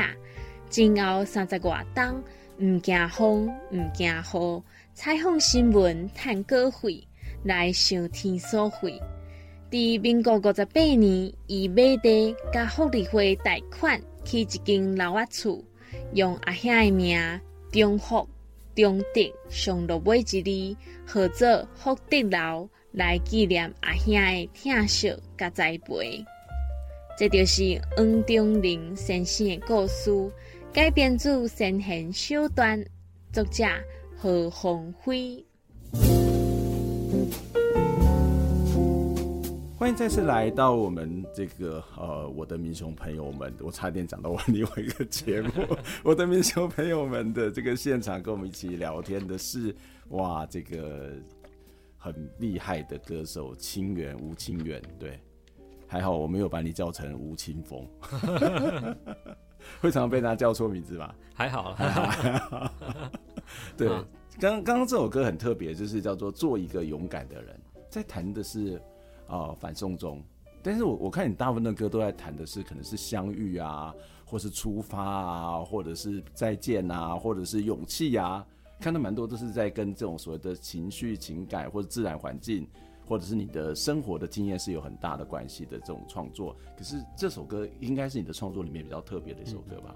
[0.71, 2.23] 今后三十偌冬，
[2.59, 4.63] 毋惊风，毋惊雨，
[4.95, 7.07] 采访新闻，趁稿费，
[7.43, 9.01] 来上天所费。
[9.71, 15.63] 伫民国五十八年，以买地甲福利会贷款，起一间老仔厝，
[16.15, 18.27] 用阿兄的名中福、
[18.75, 26.25] 中德上落尾一字，号做福德楼，来纪念阿兄的疼惜甲栽培。
[27.19, 30.11] 这就是黄忠林先生的故事。
[30.73, 32.81] 改编自先贤小段，
[33.33, 33.65] 作者
[34.17, 35.45] 何鸿辉。
[39.77, 45.51] 欢迎再次来到我们这个呃，我的民雄朋友们，我差点讲到我另外一个节目，
[46.05, 49.75] 我的民雄朋友们的这个现场，跟我们一起聊天的是
[50.11, 51.11] 哇，这个
[52.05, 55.19] 很厉害的歌手清源吴清源，对，
[55.87, 57.89] 还好我没有把你叫成吴清峰。
[59.81, 61.15] 会常常被他叫错名字吧？
[61.33, 62.71] 还好，还好，还好。
[63.75, 63.89] 对，
[64.39, 68.77] 刚刚刚这首歌很特别，就是叫做《做一个勇敢的人》，在谈的是
[69.27, 70.23] 啊、呃、反送中。
[70.63, 73.95] 但是我我看你大部分的歌都在谈的是可能是相遇啊，
[74.27, 78.47] 或是出发啊，或者是再见啊，或者是勇气啊，
[78.81, 82.69] 看到蛮多都是在跟这种所谓的情绪、情感或者自然环境。
[83.07, 89.95] 或者是你的生活的经验是有很大的关系的这种创作，可是这首歌应该是你的创作里面比较特别的一首歌吧？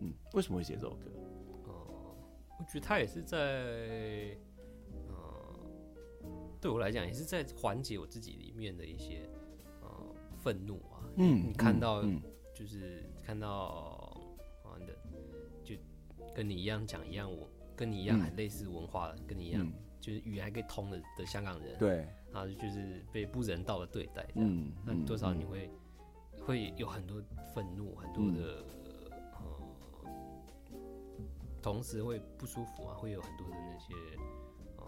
[0.00, 1.08] 嗯，嗯，为什么会写这首歌？
[1.68, 2.16] 哦、呃，
[2.58, 3.38] 我觉得他也是在，
[5.06, 5.54] 呃，
[6.60, 9.30] 对我来讲也是在缓解我自己里面的一些
[9.80, 9.88] 呃
[10.42, 10.98] 愤怒啊。
[11.14, 12.02] 嗯，你看到
[12.52, 14.18] 就是看到
[14.64, 14.98] 啊的，
[15.62, 15.76] 就
[16.34, 21.78] 跟你一样讲一样，我跟你一样很类似文化的，嗯、跟你一样就是语言还可以通的的香港人。
[21.78, 22.08] 对。
[22.30, 25.70] 然后就是被不人道的对待，嗯，那多少你会、
[26.36, 27.22] 嗯、会有很多
[27.54, 29.48] 愤怒，很多的、嗯。
[30.04, 30.10] 呃，
[31.62, 33.94] 同时会不舒服啊，会有很多的那些，
[34.76, 34.86] 呃，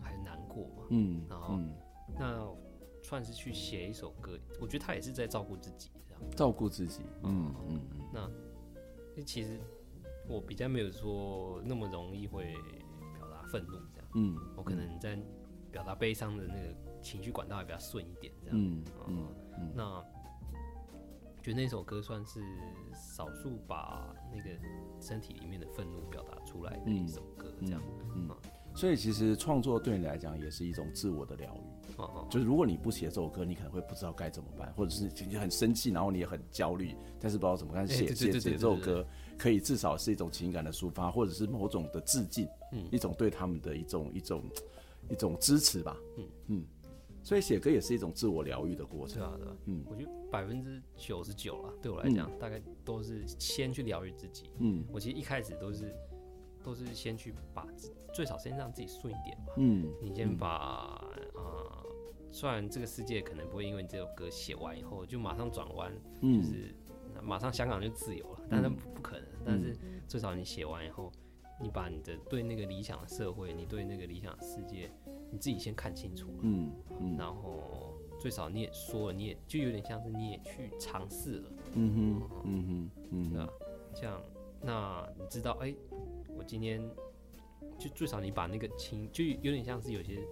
[0.00, 1.74] 还难过嘛，嗯，然后、嗯、
[2.18, 2.48] 那
[3.02, 6.22] 算是去写一首歌，我觉得他也是在照顾自己，这样。
[6.34, 7.80] 照顾自己，嗯嗯，
[8.14, 8.30] 嗯，
[9.16, 9.60] 那其实
[10.30, 12.54] 我比较没有说那么容易会
[13.18, 15.18] 表达愤怒这样，嗯，我可能在。
[15.72, 18.58] 表达悲伤的那个情绪管道也比较顺一点，这样。
[18.58, 20.04] 嗯嗯，嗯，那
[21.40, 22.40] 觉得那首歌算是
[22.92, 24.50] 少数把那个
[25.00, 27.80] 身体里面的愤怒表达出来的一首歌，这样。
[28.16, 28.36] 嗯，嗯，
[28.74, 31.92] 所以其实创作对你来讲也是一种自我的疗愈。
[31.98, 37.86] 哦，就是如果你不写这首歌，你可能会不知道该怎么办，或者是你很生气，然后你也很焦虑，但是不知道怎么办。
[37.86, 39.06] 写写写这首歌，
[39.40, 44.44] 可以至少是一种情感的抒发，或者是某种的致敬，嗯，一种对他们的一种一种。
[45.08, 46.28] 一种支持吧，嗯。
[46.48, 46.64] 嗯，
[47.24, 49.18] 所以写歌也是一种自我疗愈的过程。
[49.18, 54.50] 对啊，对啊，嗯，我觉得百分之九十九了，对我来讲，嗯，大概都是先去疗愈自己。
[54.58, 55.92] 嗯，我其实一开始都是
[56.62, 57.66] 都是先去把
[58.14, 59.54] 最少先让自己顺一点吧。
[59.56, 61.42] 嗯，你先把啊，嗯。
[61.42, 61.86] 呃，
[62.30, 66.72] 虽然这个世界可能不会因为你这首歌写完以后就马上转弯，就是
[67.22, 69.26] 马上香港就自由了，但是不可能。
[69.44, 71.10] 但是最少你写完以后。
[71.62, 74.90] 你把你的对那个理想的社会，你对那个理想的世界，
[75.30, 83.46] 你自己先看清楚了，嗯，嗯，然后最少你也说了，你也就有点像是你也去尝试了，嗯哼，嗯哼，嗯，那
[83.94, 84.22] 这样，
[84.62, 85.76] 那你知道，哎、欸，
[86.34, 86.80] 我今天
[87.78, 90.26] 就最少你把那个情，就有点像是有些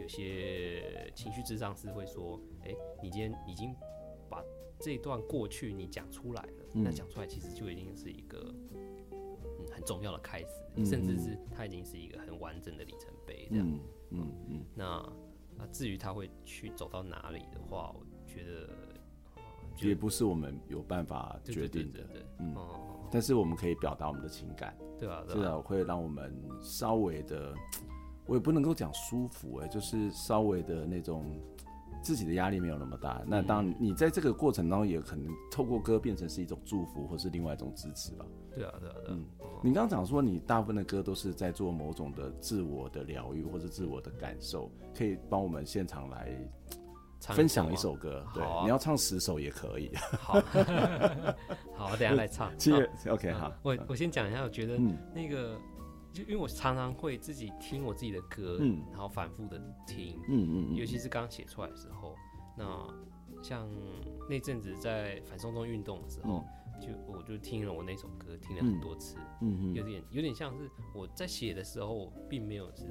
[0.00, 3.76] 有些情绪智障是会说，哎、欸，你今天已经
[4.30, 4.42] 把
[4.82, 8.52] 这一段过去你讲出来了，嗯、那讲出来其实就已经是一个。
[9.70, 13.66] 很重要的开始，嗯，甚至是它已经是一个很完整的里程碑，这样。
[13.66, 14.64] 嗯嗯，嗯。
[14.74, 15.12] 那
[15.56, 18.68] 那至于他会去走到哪里的话，我觉得
[19.80, 22.02] 也不是我们有办法决定的。
[22.12, 22.54] 对，嗯。
[23.10, 27.54] 但是我们可以表达我们的情感，对啊，至少会让我们稍微的，
[28.26, 31.40] 我也不能够讲舒服，哎，就是稍微的那种。
[32.02, 38.26] 自己的压力没有那么大，那当你在这个过程当中，也可能透过歌变成是一种祝福，或是另外一种支持吧。
[38.54, 39.08] 对啊，对啊，对啊。
[39.10, 39.24] 嗯，
[39.62, 46.36] 你刚刚讲说，你大部分的歌都是在做某种的自我的疗愈，或者自我的感受，可以帮我们现场来
[47.20, 48.26] 分享一首歌。
[48.34, 49.90] 对，你要唱十首也可以。
[50.18, 50.34] 好，
[51.74, 52.50] 好，我等下来唱。
[52.58, 53.52] 七月， OK，好。
[53.62, 54.76] 我我先讲一下，我觉得
[55.14, 55.56] 那个。
[56.12, 62.14] 就因为我常常会自己听我自己的歌，嗯，然后反复的听，嗯嗯，嗯，尤其是刚写出来的时候，
[62.56, 62.86] 那
[63.42, 63.68] 像
[64.28, 66.44] 那阵子在反送中运动的时候，
[66.74, 72.84] 嗯、就我就听了我那首歌，听了很多次，嗯嗯，有点有点像是我在写的时候，并没有是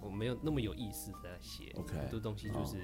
[0.00, 2.78] 我没有那么有意识在写，OK，很多东西就是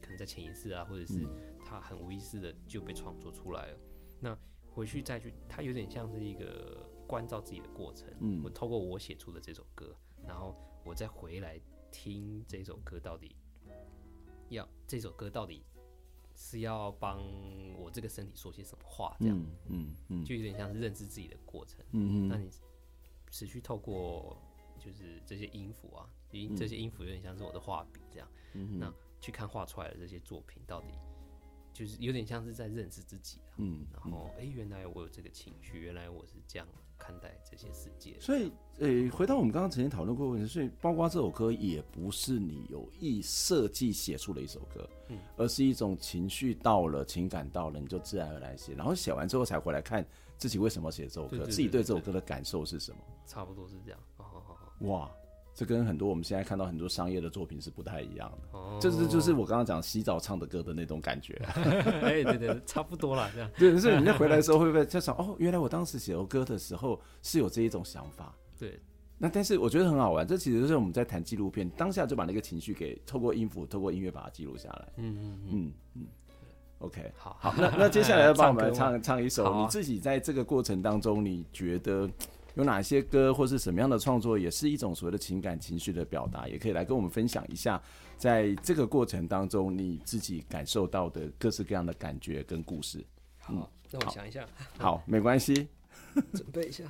[0.00, 1.26] 可能在潜意识啊，或者是
[1.64, 3.78] 他很无意识的就被创作出来了。
[4.20, 4.36] 那
[4.70, 8.12] 回去再去，它有点像是一个关照自己的过程。
[8.18, 9.96] 嗯，我透过我写出的这首歌，
[10.26, 10.52] 然后
[10.84, 11.60] 我再回来
[11.92, 13.36] 听这首歌，到底
[14.48, 15.64] 要这首歌到底
[16.34, 17.22] 是要帮
[17.78, 19.16] 我这个身体说些什么话？
[19.20, 21.84] 这样，嗯嗯，嗯，就有点像是认知自己的过程。
[21.92, 22.50] 嗯嗯，那你
[23.30, 24.36] 持续透过
[24.76, 28.28] 就是这些音符啊，音这些音符有点像是我的画笔这样。
[28.54, 30.88] 嗯，那去看画出来的这些作品到底。
[31.72, 36.68] 就是有点像是在认识自己，嗯，然后哎、欸，原来我有这个情绪，原来我是这样
[36.98, 38.16] 看待这些世界。
[38.20, 50.04] 所以，呃、欸，回到我们刚刚曾经讨论过的问题，所以包括这首歌也不是你有意设计写出的一首歌，嗯，而是一种情绪到了，情感到了，你就自然而然写，然后写完之后才回来看
[50.38, 52.98] 自己为什么写这首歌，自己对这首歌的感受是什么？
[53.26, 54.00] 差不多是这样。
[54.18, 55.10] 哦哦哦，哇。
[55.54, 61.34] 这跟很多我们现在看到很多商业的作品是不太一样的，哦、就是就是我刚刚讲洗澡唱的歌的那种感觉，
[62.02, 63.48] 哎，对对，差不多了，这样。
[63.56, 68.34] 对，所以人家回来的时候会不会在想，哦，原来我当时写歌的时候是有这一种想法。
[68.58, 68.80] 对，
[69.16, 74.88] 那但是我觉得很好玩，这其实就是我们在谈纪录片，当下就把那个情绪给透过音符、透过音乐把它记录下来。
[74.96, 76.06] 嗯嗯嗯嗯。
[76.80, 82.10] OK，好，好，那那接下来要帮我们唱唱一首，你自己在这个过程当中，你觉得？
[82.54, 87.82] 有哪些歌或是什么样的创作，也是一种所谓的情感情绪的表达，也可以来跟我们分享一下，
[88.16, 93.04] 在这个过程当中你自己感受到的各式各样的感觉跟故事。
[93.38, 94.48] 好，嗯、让我想一下。
[94.78, 95.68] 好，没关系，
[96.32, 96.84] 准备一下。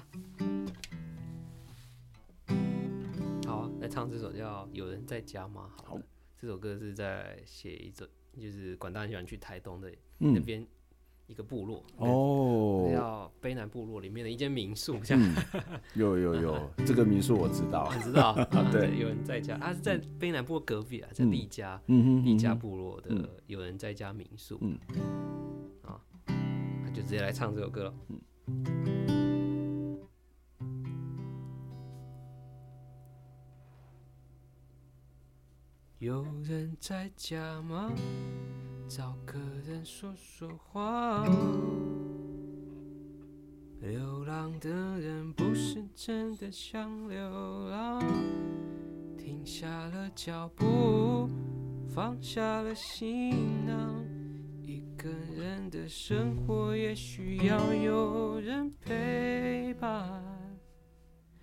[3.47, 5.95] 好啊，来唱这首叫《有人在家吗》好。
[5.95, 6.01] 好，
[6.39, 8.07] 这首歌是在写一种，
[8.39, 10.61] 就是管大很喜欢去台东的那边。
[10.61, 10.67] 嗯
[11.27, 15.35] 一个部落哦，叫卑南部落里面的一间民宿，这样。
[15.95, 18.35] 有有有，这个民宿我知道， 知道。
[18.71, 24.79] 对，有人在家，他是在卑南部落隔壁啊，在利家，嗯利嘉部落的有人在家民宿，嗯，
[25.83, 27.95] 啊，那就直接来唱这首歌了。
[35.99, 37.91] 有人在家吗？
[38.89, 41.25] 找个人说说话。
[43.81, 48.01] 流浪的人不是真的想流浪，
[49.19, 51.29] 停下了脚步，
[51.89, 54.05] 放下了行囊。
[54.63, 60.23] 一个人的生活也需要有人陪伴。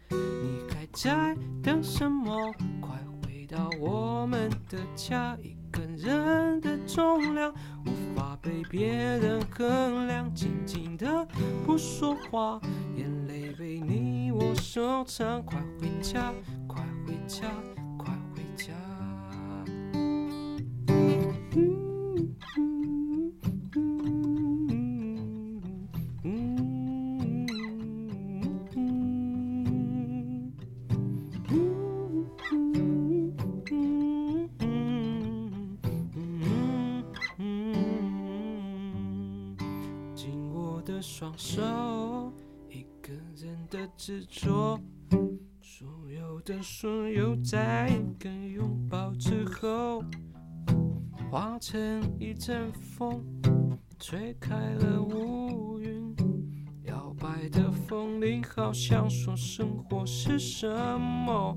[0.09, 2.35] 你还在等什么？
[2.81, 5.37] 快回到我们的家。
[5.71, 7.53] 个人的重量
[7.85, 11.25] 无法被别人衡量，静静的
[11.65, 12.59] 不说话，
[12.95, 15.43] 眼泪被你我收藏。
[15.43, 16.33] 快回家，
[16.67, 17.47] 快回家。
[51.31, 53.23] 化成一阵风，
[53.97, 56.13] 吹开了乌云。
[56.83, 60.67] 摇摆的风铃好像说生活是什
[60.99, 61.55] 么？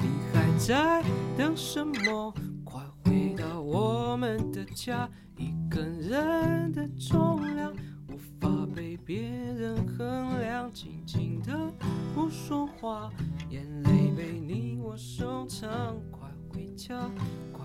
[0.00, 1.04] 你还在
[1.36, 2.32] 等什么？
[2.64, 5.06] 快回到我们的家，
[5.36, 7.70] 一个人的重量
[8.08, 8.48] 无法。
[8.74, 11.70] 被别人衡量，静静的
[12.14, 13.12] 不说话，
[13.50, 15.70] 眼泪被你我收藏。
[16.10, 17.08] 快回家，
[17.52, 17.64] 快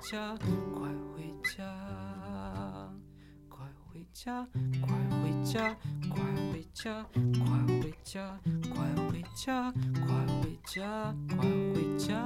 [0.00, 0.36] 家，
[0.74, 1.64] 快回家，
[3.48, 4.46] 快回家，
[4.80, 4.88] 快
[5.20, 5.76] 回家，
[6.08, 8.42] 快回家，快回家，
[8.74, 8.76] 快
[9.08, 9.72] 回家，
[10.04, 10.16] 快
[11.74, 12.24] 回家，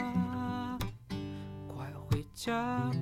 [1.69, 2.49] 快回家，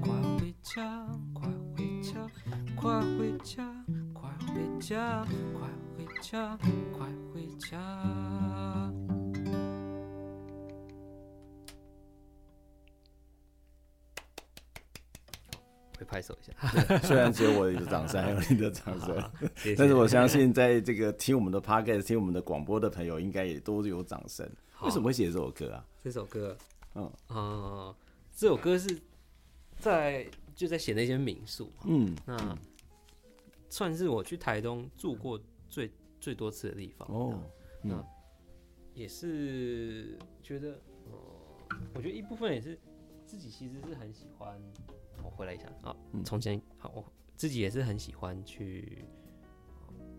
[0.01, 1.41] 快回家，快
[1.77, 2.27] 回家，
[2.75, 4.73] 快回家，快回家。
[4.73, 6.59] 回家，快回家，
[6.93, 7.73] 快回家。
[16.03, 19.31] 会拍手一下， 虽然只有我的掌声，还有你的掌声，
[19.79, 24.49] 但是我相信，在这个听我们的 podcast、听我们的广播的朋友，应该也都有掌声。
[24.83, 25.87] 为什么会写这首歌啊？
[26.03, 26.57] 这首歌，
[26.95, 27.95] 嗯啊，
[28.35, 28.99] 这首歌是
[29.79, 30.27] 在
[30.57, 32.59] 就在写那些民宿，嗯，那。
[33.71, 35.41] 算是我去台东住过
[35.71, 35.91] 最
[36.21, 37.41] 最多次的地方哦，
[37.81, 38.05] 那
[38.93, 40.79] 也是觉得，
[41.95, 42.79] 我觉得一部分也是
[43.25, 44.61] 自己其实是很喜欢。
[45.23, 47.05] 我回来一下啊，从前好，我
[47.35, 49.05] 自己也是很喜欢去。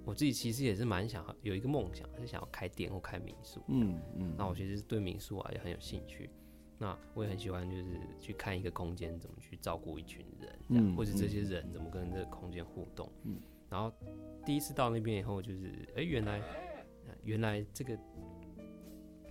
[0.05, 3.61] 我自己其实也是蛮想有一个梦想，是想要开店或开民宿。
[3.69, 4.35] 嗯嗯。
[4.37, 6.29] 那我其实对民宿啊也很有兴趣。
[6.77, 13.09] 那我也很喜欢，就是去看一个空间怎么去照顾一群人，这样，嗯、或者这些人怎么跟这个空间互动。
[13.23, 13.39] 嗯。
[13.69, 13.93] 然后
[14.45, 16.41] 第一次到那边以后，就是哎、欸，原来
[17.23, 17.97] 原来这个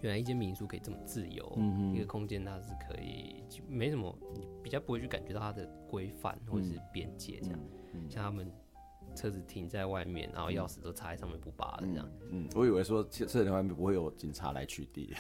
[0.03, 7.59] 原来一间民宿可以这么自由，嗯、一个空间它是可以没什么，你比较不会去感觉到它的规范或者是边界这样。
[8.09, 8.53] 像他们。
[9.15, 12.09] 车子停在外面，然后钥匙都插在上面不拔的这样。
[12.31, 15.11] 嗯，我以为说车子停外面不会有警察来取缔。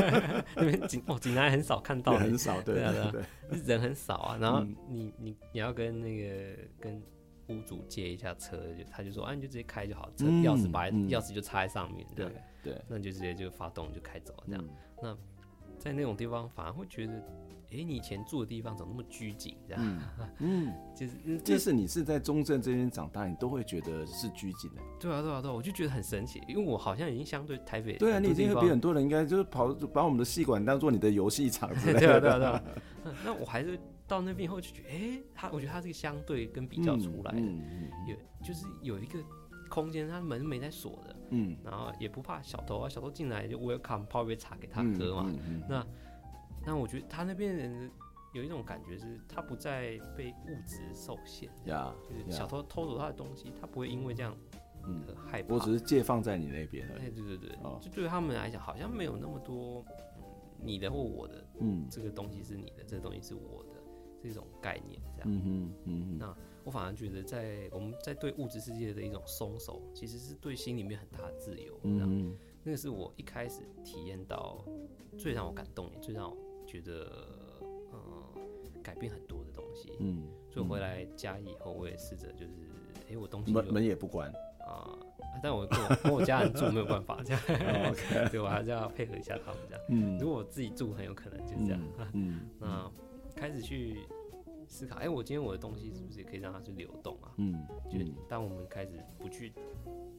[0.54, 4.36] 那边警哦，警察很少看到，很少，对啊，对，对，人很少啊。
[4.38, 7.02] 然后你你你要跟那个跟
[7.48, 12.26] 屋主借一下车，就他就说啊，你就直接开就好，车钥匙把钥匙就插在上面，对
[12.62, 14.64] 对，那你就直接就发动就开走这样。
[15.02, 15.16] 那
[15.78, 17.22] 在那种地方反而会觉得。
[17.70, 19.54] 哎、欸，你以前住的地方怎么那么拘谨？
[19.68, 20.00] 这样，
[20.38, 24.80] 嗯， 嗯就是，即使你是在中正这边长大，你都会觉得是拘谨的。
[24.98, 27.98] 对啊，对啊，对啊，我就觉得很神奇，因为我好像已经相对台北。
[27.98, 32.00] 对啊，你已经会比很多人应该就是跑把我们的戏馆当做你的游戏场之类的。
[32.00, 32.64] 对啊，对啊，对啊。
[33.22, 33.78] 那我还是
[34.08, 39.18] 到那边以后就觉得，哎、欸，他，我觉得他这个相对跟比较出来的，嗯嗯嗯、有就是有一个
[39.68, 45.30] 空间，他门没在锁的，嗯，然后也不怕小偷啊，小偷进来就 welcome 泡杯茶给他喝嘛，
[45.68, 45.86] 那。
[46.66, 47.90] 那我觉得他那边人
[48.34, 54.36] 有一种感觉是，他不再被物质受限，呀就是小偷偷走他的东西，他不会因为这样，
[54.84, 55.54] 嗯，害怕。
[55.54, 57.06] 我只是借放在你那边而已。
[57.06, 59.82] 哎，对对对，哦、就对他们来讲，好像没有那么多，
[60.18, 60.26] 嗯，
[60.62, 63.77] 你的或我的，嗯，这个东西是你的，这个东西是我的，
[64.22, 65.24] 这种概念，这样。
[65.26, 66.18] 嗯哼，嗯哼。
[66.18, 71.78] 那我反而觉得，在我们在对物质世界的一种松手，其实是对心里面很大的自由。
[71.82, 74.64] 嗯哼，那个是我一开始体验到
[75.16, 76.36] 最让我感动，也最让我。
[76.70, 77.10] 觉得
[77.94, 82.52] 嗯，改变很多的东西，嗯，所以回来家以后，我也试着就是，
[83.06, 84.30] 哎、欸，我东西门门也不关
[84.68, 84.94] 啊，
[85.42, 87.40] 但我跟我跟我家人住没有办法这样
[88.30, 91.80] 对我还是要配合一下他们这样，嗯，如果我自己住，很有可能就是这样，
[92.12, 92.92] 嗯，嗯 那
[93.38, 94.00] 开始去
[94.66, 97.32] 思考，哎、欸，我今天我的东西是不是也可以让它去流动啊？
[97.36, 97.54] 嗯，
[97.88, 99.52] 就是当我们开始不去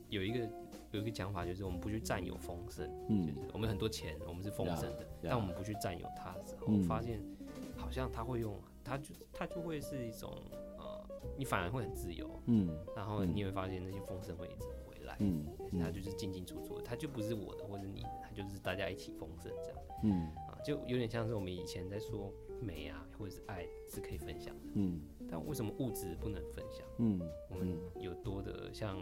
[0.09, 0.49] 有一个。
[0.91, 7.21] 有一个讲法，就是我们不去占有丰盛，嗯，就是我们很多钱，我们是丰盛的，但我们不去占有它的时候，我发现
[7.77, 10.33] 好像它会用，它就它就会是一种
[10.79, 11.07] 呃，
[11.37, 15.45] 你反而会很自由，嗯，然后你会发现那些丰盛会一直回来，嗯，
[15.79, 20.11] 它就是进进出出，它就不是我的或者你的，它就是大家一起丰盛这样，嗯，
[20.47, 26.85] 啊，就有点像是我们以前在说美啊或者是爱是可以分享的，嗯，但为什么物质不能分享？
[26.97, 28.97] 嗯，我们有多的像。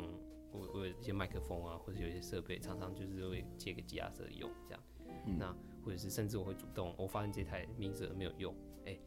[0.50, 4.84] 我我有一些麦克风啊，或者有一些设备，常常就是会借给吉他社用这样。
[5.26, 5.54] 嗯、那
[5.84, 8.56] 或者是甚至我会主动，我发现这台 mixer 没有用，
[8.86, 9.02] 哎、欸，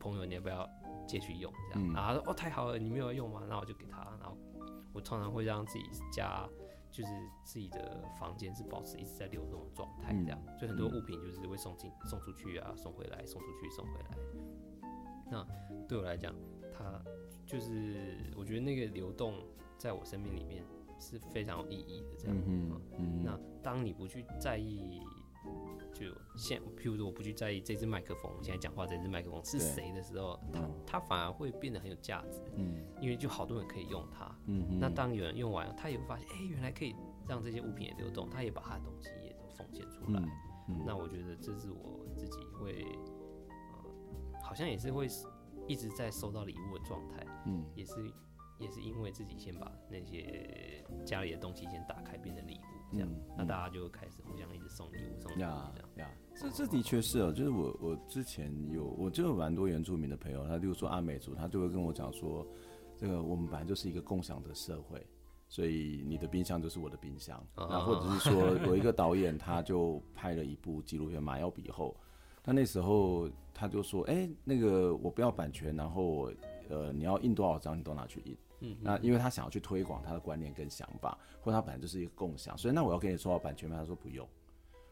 [0.00, 0.68] 朋友你要不要
[1.06, 1.88] 借去用这样？
[1.88, 3.46] 嗯、然后他说哦太好了，你没有用吗？
[3.48, 4.02] 那我就给他。
[4.20, 4.36] 然后
[4.92, 6.46] 我常常会让自己家
[6.92, 7.10] 就是
[7.42, 10.40] 自己的房间是保持一直在流动的状态这样。
[10.46, 14.16] 嗯、所以很多物品就是会送进送出去啊，送回来，送出去，送回来。
[15.28, 15.44] 那
[15.88, 16.32] 对我来讲，
[16.72, 17.02] 它
[17.44, 19.34] 就是我觉得那个流动。
[19.78, 20.62] 在我生命里面
[21.00, 22.36] 是非常有意义的，这样。
[22.46, 25.00] 嗯哼嗯，那当你不去在意，
[25.94, 32.42] 就现，譬如说我不去在意这支麦克风，现在讲话这支麦克风是谁的时候，它它反而会变得很有价值。
[32.56, 34.34] 嗯，因为就好多人可以用它。
[34.46, 36.94] 嗯，那当有人用完了，他也会发现，哎、欸，原来可以
[37.28, 40.20] 让这些物品也流动，他也把他的东西也都奉献出来。
[40.20, 40.30] 嗯
[40.68, 42.84] 嗯、那我觉得这是我自己会，
[43.84, 45.06] 呃、好像也是会
[45.68, 47.26] 一直在收到礼物的状态。
[47.46, 47.94] 嗯，也是。
[48.58, 55.90] 也是因为自己先把那些家里的东西先打开，变成礼物，这样，嗯、那大家就开始互相一直送礼物，送礼物这样。
[55.96, 62.46] 呀，这这的确是哦，就是我我之前有，我就有蛮多原住民的朋友，他就说阿美族，他就会跟我讲说，
[62.96, 65.04] 这个我们本来就是一个共享的社会，
[65.48, 67.44] 所以你的冰箱就是我的冰箱。
[67.56, 71.96] 然后、哦、或者是说， 有一个导演他就拍了一部纪录片《马要比后》，
[72.42, 76.32] 他那时候他就说，哎、欸，那个我不要版权，然后我
[76.68, 78.36] 呃你要印多少张，你都拿去印。
[78.62, 83.76] 嗯，那因为他想要去推广他的观念跟想法，或者他本来就是一个共享，所以那我要跟你说版权吗？
[83.76, 84.26] 他说不用。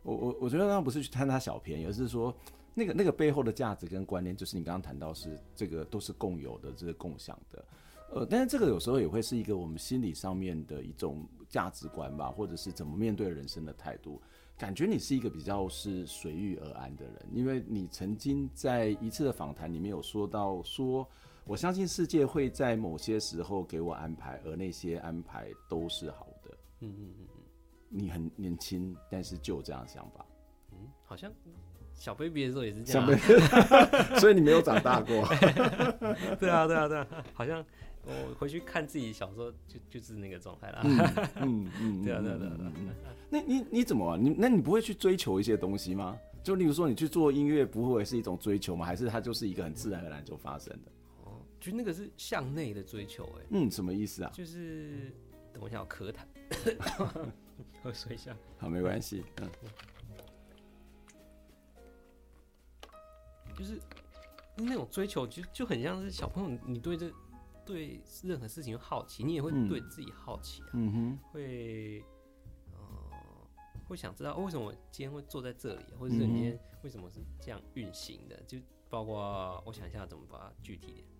[0.02, 2.34] 我我我觉得那不是去贪他小便宜，而是说
[2.74, 7.64] 那个那个背后的价值跟观念，就是你刚刚谈到是这个都是共有的，这个共享的。
[8.12, 14.20] 呃，但是这个有时候也会是一个我们心理上面的一种价值观吧，或者是怎么面对人生的态度。
[14.58, 21.06] 感觉你是一个比较是随遇而安的人，因为你曾经在一次的访谈里面有说到说。
[21.44, 26.50] 我相信世界会在某些时候给我安排，而那些安排都是好的。
[26.80, 27.36] 嗯嗯嗯嗯，
[27.88, 30.24] 你很年轻，但是就有这样的想法。
[30.72, 31.30] 嗯，好像
[31.92, 33.06] 小 baby 的时候也是这样、
[34.20, 35.26] 所以你没有长大过。
[36.38, 37.64] 对啊，对啊，对啊，好像
[38.04, 40.80] 我回去看自己小时候就就是那个状态啦。
[41.36, 42.72] 嗯嗯， 对啊，对啊，对啊。
[43.28, 44.16] 那你你怎么？
[44.16, 46.16] 你那你不会去追求一些东西吗？
[46.42, 48.86] 就例如说，你去做音乐，不会是一种追求吗？
[48.86, 50.90] 还是它就是一个很自然而然就发生的？
[51.60, 54.30] 哦，就那个是向内的追求，哎，嗯，什么意思啊？
[54.32, 55.12] 就是
[55.52, 56.24] 等我一下，我咳痰，
[57.82, 58.34] 喝水一下。
[58.58, 59.50] 好，没关系，嗯。
[63.58, 63.78] 就是
[64.56, 67.12] 那种追求，就就很像是小朋友，你对这
[67.66, 72.02] 对任何事情好奇，你也会对自己好奇啊，嗯哼，会
[72.72, 72.78] 呃
[73.86, 78.56] 会想知道为什么我今天会坐在这里，或者是你今天为什么是这样运行的，就
[78.88, 81.04] 包括我想一下怎么把它具体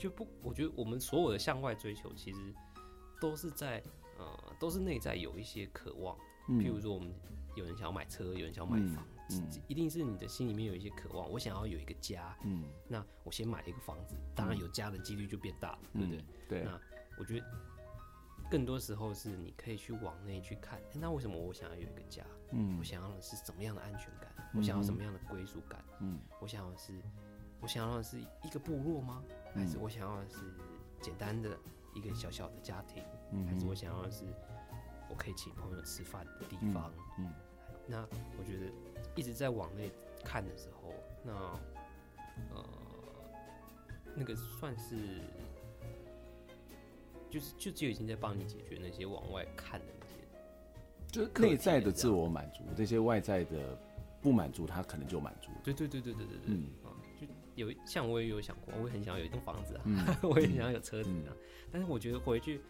[0.00, 2.54] 就不，我觉得我们所有的向外追求，其实
[3.20, 3.82] 都是在
[4.18, 6.16] 呃都是内在有一些渴望。
[6.48, 7.12] 譬如说，我们
[7.54, 11.30] 有人想要买车，有人想要买房，嗯嗯、一定是你的心里面有一些渴望。
[11.30, 16.60] 我想要有一个家，嗯，那我先买了一个房子，当然有家的几率就变大了，嗯、对不对？
[16.60, 16.64] 对。
[16.64, 16.80] 那
[17.18, 17.46] 我觉得
[18.50, 22.24] 更多时候是你可以去往内去看，那为什么我想要有一个家？
[22.52, 24.32] 嗯，我想要的是什么样的安全感？
[24.54, 25.84] 我想要什么样的归属感？
[26.00, 27.00] 嗯，我想要的是，
[27.60, 29.22] 我想要的是一个部落吗？
[29.54, 30.36] 还是我想要的是
[31.00, 31.50] 简单的
[31.94, 33.02] 一个小小的家庭？
[33.32, 34.24] 嗯，还是我想要的是？
[35.08, 37.32] 我可以请朋友吃饭的地方，嗯，嗯，
[37.84, 38.06] 那
[38.38, 38.66] 我觉得
[39.16, 39.90] 一直在往内
[40.24, 40.94] 看的时候，
[41.24, 41.32] 那
[42.54, 42.64] 呃，
[44.14, 45.20] 那个算是
[47.28, 50.14] 就是就就已经在帮你解决那些往外看的那些，
[51.08, 53.76] 就是内在的自我满足，这些外在的
[54.22, 55.50] 不满足，他可能就满足。
[55.64, 56.79] 对对对对对对对，嗯，就
[57.60, 61.36] 有像我也有想过，我也很想要有一栋房子啊，嗯、 我也想要有车子啊，嗯、
[61.70, 62.60] 但是我觉得回去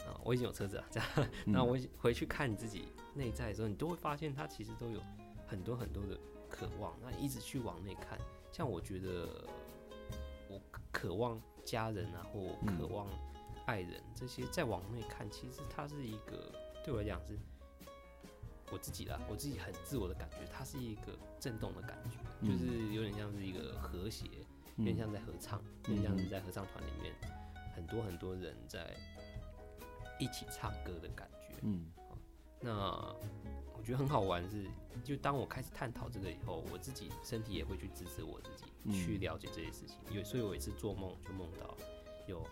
[0.00, 0.18] 啊。
[0.24, 1.08] 我已经有车子了，这样，
[1.46, 5.00] 那我回去看你自己内在的时候，你都会发现，他其实都有
[5.46, 6.18] 很多很多的
[6.48, 6.94] 渴望。
[7.02, 8.18] 那一直去往内看，
[8.52, 9.28] 像我觉得，
[10.48, 10.60] 我
[10.90, 13.06] 渴望家人啊，或渴望
[13.66, 16.52] 爱人这些，再往内看，其实它是一个
[16.84, 17.38] 对我来讲是，
[18.72, 24.26] 我自己啦，我自己很自我的感觉，它是一个震动的感觉，就是有点像是一个和谐，
[24.76, 27.14] 有点像在合唱，有点像是在合唱团里面，
[27.74, 28.96] 很多很多人在。
[30.22, 31.86] 一起唱歌的感觉，嗯，
[32.60, 32.74] 那
[33.74, 34.66] 我觉得很好玩是，
[35.02, 39.96] 就当我开始探讨这个以后，我自己身体也会去支持我自己，去了解这些事情。
[40.14, 41.74] 有，所以我有一次做梦就梦到
[42.28, 42.46] 有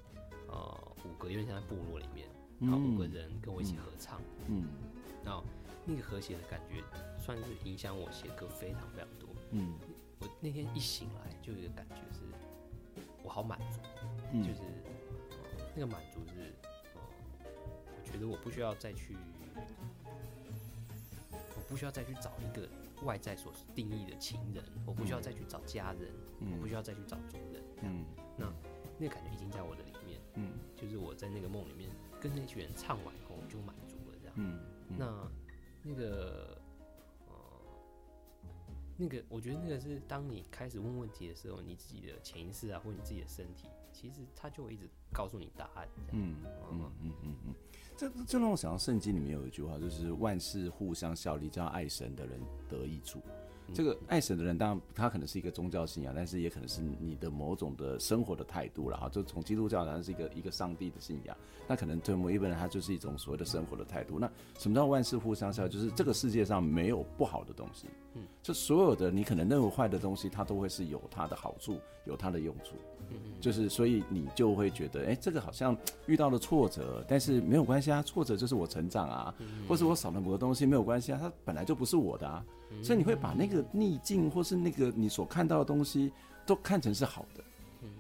[0.47, 2.27] 呃五个，有点像在部落里面，
[2.59, 4.67] 然后五个人跟我一起合唱，嗯，
[5.23, 5.45] 然后
[5.89, 6.85] 那个和谐的感觉，
[7.19, 9.29] 算是影响我写歌非常非常多。
[9.53, 9.75] 嗯，
[10.21, 12.21] 我那天一醒来就有一个感觉是，
[13.25, 13.81] 我好满足，
[14.33, 14.61] 嗯就是
[15.75, 16.53] 那个满足是。
[18.11, 19.15] 觉得我不需要再去，
[21.55, 22.67] 我不需要再去找一个
[23.05, 26.11] 外在所定义的情人，我不需要再去找家人，
[26.41, 27.63] 嗯、我不需要再去找主人。
[27.83, 28.51] 嗯，那
[28.99, 30.19] 那个感觉已经在我的里面。
[30.37, 34.17] 嗯，就是我在那个梦里面跟那群人唱完以后，我就满足了。
[34.23, 34.35] 这样。
[34.37, 34.59] 嗯，
[34.89, 35.31] 嗯那
[35.89, 36.61] 那个，
[37.29, 37.35] 呃，
[38.97, 45.89] 那个，我觉得那个是当你开始问问题的时候，你自己的潜意识啊，或你自己的身体，其实它就会一直告诉你答案。
[46.13, 47.37] 嗯嗯嗯嗯嗯。
[47.47, 47.55] 嗯
[47.97, 53.21] 这这让我想到圣经里面有一句话，就是万事互相效力，叫爱神的人得益处。
[53.75, 59.09] 这个爱神的人，当然他可能是一个宗教信仰，但是也可能是你的某种的生活的态度了哈。
[59.09, 64.19] 就从基督教，当然是一个一个上帝的信仰，那可能对某一个人，他就是一种所谓的生活的态度。
[64.19, 65.69] 那什么叫万事互相效？
[65.69, 72.75] 就是这个世界上没有不好的东西，嗯，就所有的你可能认为坏的东西，它都会是有它的好处，有它的用处，
[73.11, 79.35] 嗯嗯，就是所以你就会觉得，哎，这个好像遇到了挫折，但是没有关系啊，挫折就是我成长啊，
[79.69, 82.45] 或是我少了某个东西没有关系啊，它本来就不是我的啊。
[82.83, 86.13] 所以你会把那个逆境，或是那个你所看到的东西，
[86.47, 87.45] 都看成是好的。
[87.83, 87.91] 嗯，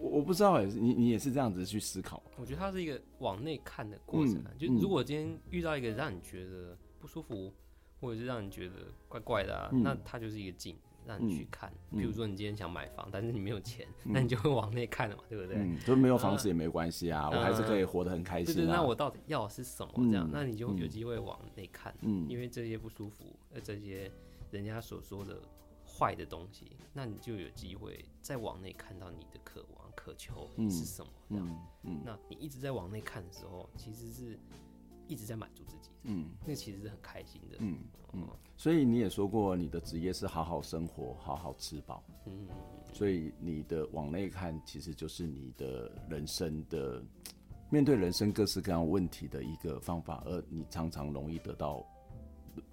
[0.00, 2.22] 我我不知道哎，你你也是这样子去思考？
[2.36, 4.50] 我觉得它是一个往内看的过程啊。
[4.58, 7.52] 就如果今天遇到一个让你觉得不舒服，
[8.00, 8.74] 或者是让你觉得
[9.08, 10.76] 怪怪的啊，那它就是一个镜，
[11.08, 11.72] 让你去看。
[11.90, 15.56] 比如说你今天想买房，但是你没有钱，那你就会往内看了嘛，对不对？
[15.56, 18.66] 嗯，就没有房子也没关系啊，我还是可以活得很开心。
[18.66, 19.92] 那我到底要的是什么？
[19.96, 21.94] 这样，那你就有机会往内看。
[22.02, 23.24] 嗯，因为这些不舒服。
[23.54, 24.12] 呃，这些
[24.50, 25.40] 人家所说的
[25.86, 31.10] 坏的东西，那你就有机会再往内看到你的渴望、渴求是什么？
[31.30, 34.38] 这样，那你一直在往内看的时候，其实是
[35.08, 37.78] 一直在满足自己，嗯，那其实是很开心的，嗯
[38.12, 38.28] 嗯。
[38.56, 42.46] 所以你也说过，你的职业是好好生活、好好吃饱，嗯，
[42.92, 47.02] 所以你的往内看，其实就是你的人生的
[47.70, 51.84] 面对人生各式各样问题的一个方法，而你常常容易得到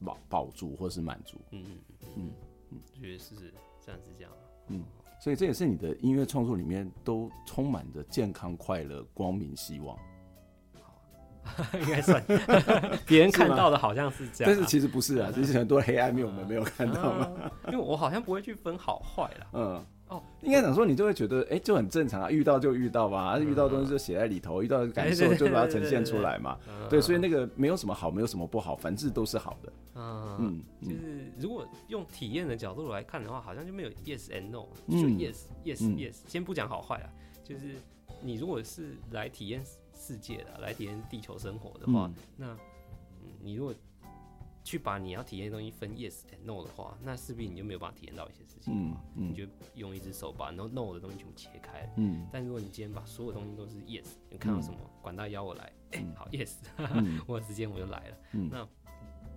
[0.03, 1.37] 保保住或是满足。
[1.51, 1.77] 嗯嗯
[2.15, 2.33] 嗯。
[2.71, 3.35] 嗯，觉得是
[3.79, 4.31] 这样子这样。
[4.69, 4.83] 嗯，
[5.21, 9.95] 所以这也是你的音乐创作里面都充满着健康、快乐、光明、希望。
[11.81, 12.23] 应该算，
[13.05, 17.31] 别人看到的好像是这样，但是其实不是啊，其实很多黑暗面我们没有看到嘛。
[17.67, 19.47] 因为我好像不会去分好坏啦。
[19.53, 26.57] 嗯，哦，应该讲说你就会觉得，哎，就很正常啊，遇到就遇到吧，遇到东西就写在里头，遇到感受就把它呈现出来嘛。
[26.89, 29.73] 对，所以那个没有什么好，没有什么不好，反正都是好的。
[29.95, 37.09] 嗯，就是如果用体验的角度来看的话，好像就没有 yes and no，就 yes yes yes，先不讲好坏啊，
[37.43, 37.75] 就是
[38.21, 39.63] 你如果是来体验。
[40.05, 42.53] 世界的来体验地球生活的话，嗯那
[43.23, 43.73] 嗯，你如果
[44.63, 48.71] 去把你要体验的东西分 yes and no 的话，那势必你就没有办法体验到一些事情。
[48.71, 51.91] 嗯，嗯，你就用一只手把 no no 的东西全部切开。
[51.97, 58.17] 嗯，但如果你今天把所有东西都是 yes，你看到什么，嗯、管他邀我来，哎、欸，好 yes，、嗯、我有时间我就来了。
[58.33, 58.67] 嗯，那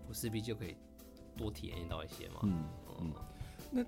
[0.07, 0.77] 我势必就可以
[1.35, 2.41] 多体验到一些嘛。
[2.43, 2.65] 嗯
[3.01, 3.13] 嗯，
[3.71, 3.85] 那。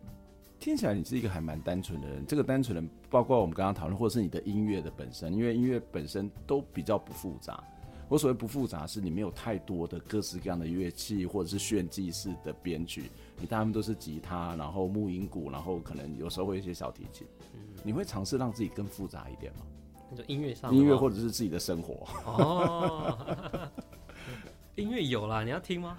[0.60, 7.64] 听起来你是一个还蛮单纯的人，这个单纯的包括我们刚刚讨论，或者是你的音乐的本身，因为音乐本身都比较不复杂。
[8.10, 17.26] 我所谓不复杂，是你没有太多的各式各样的乐器，或者是炫技式的编曲，你大部分都是吉他，然后木音鼓，然后可能有时候会有一些小提琴。
[17.54, 19.60] 嗯，你会尝试让自己更复杂一点吗？
[20.10, 22.06] 那就音乐上，音乐或者是自己的生活。
[22.26, 23.16] 哦，
[24.76, 25.96] 音乐有啦，你要听吗？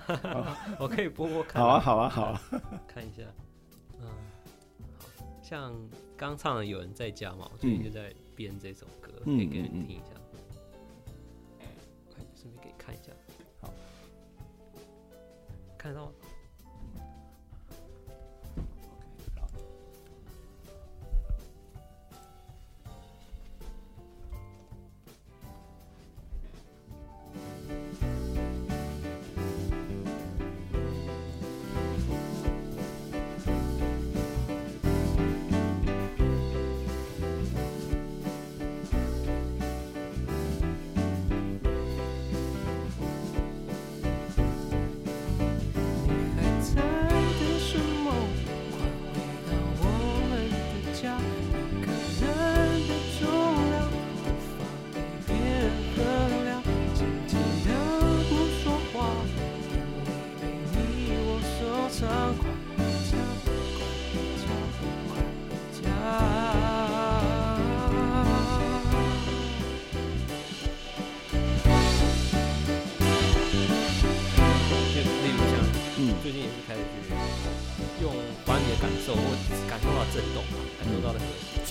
[0.78, 1.64] 我可以播播看。
[1.64, 2.42] 好啊，好啊，好啊，
[2.88, 3.24] 看一下。
[5.52, 5.76] 像
[6.16, 10.06] 刚唱的有人在家嘛，我最近就在编这首歌，可以给你听一下。
[12.34, 13.12] 顺便给你看一下，
[13.60, 13.74] 好，
[15.78, 16.10] 看到。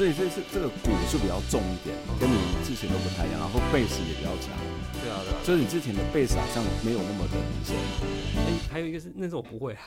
[0.01, 2.34] 所以这是这个鼓是比较重一点，跟你
[2.64, 4.48] 之前都不太一样，然后贝斯也比较强。
[5.03, 5.36] 对啊，对啊。
[5.44, 7.76] 所以你之前的贝斯好像没有那么的明显。
[8.34, 9.80] 哎，还有一个是，那是我不会啊。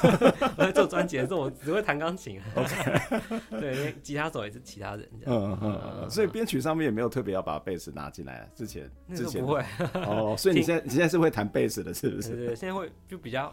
[0.56, 2.40] 我在做专辑的时候，我只会弹钢琴。
[2.54, 2.74] OK。
[3.60, 5.38] 对，因为吉他手也是其他人这样。
[5.38, 6.10] 嗯嗯嗯。
[6.10, 8.50] 所以编曲上面也没有特别要把贝斯拿进来。
[8.54, 9.62] 之前之前不会。
[9.92, 12.30] 哦，所以你现在你现在是会弹贝斯的，是不是？
[12.30, 13.52] 对对，现在会就比较。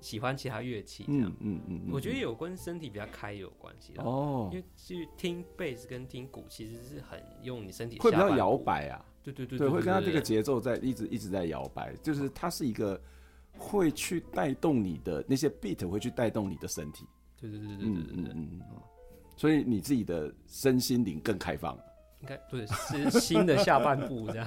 [0.00, 13.00] 喜欢其他乐器这样，嗯嗯嗯，我觉得有跟身体比较开有关系哦，因为去听贝斯跟听鼓其实是很用你身体会比较摇摆啊，对对对对，会跟他这个节奏在一直一直在摇摆，就是它是一个
[13.52, 17.06] 会去带动你的那些 beat 会去带动你的身体，
[17.40, 18.60] 对对对对对对对，嗯，
[19.36, 21.78] 所以你自己的身心灵更开放。
[22.20, 24.46] 应该对，是新的下半部这样，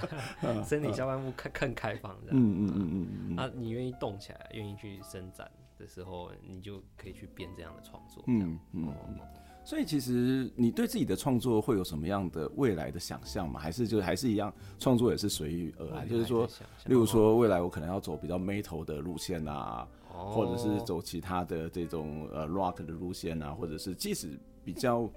[0.64, 2.38] 身体下半部更更开放这样。
[2.40, 3.38] 嗯嗯嗯嗯嗯。
[3.38, 8.24] 啊你愿意动起来，愿意去伸展的时候，你就可以去编这样的创作。
[8.28, 9.20] 嗯嗯嗯。
[9.66, 13.60] 所以其实你对自己的创作会有什么样的未来的想象吗？
[13.60, 16.08] 还是就还是一样，创作也是随遇而安？
[16.08, 16.46] 就是说，
[16.86, 25.10] 例如说未来我可能要走比较 metal 的路线啊，或者是走其他的这种呃 rock 的路线啊，或者是即使比较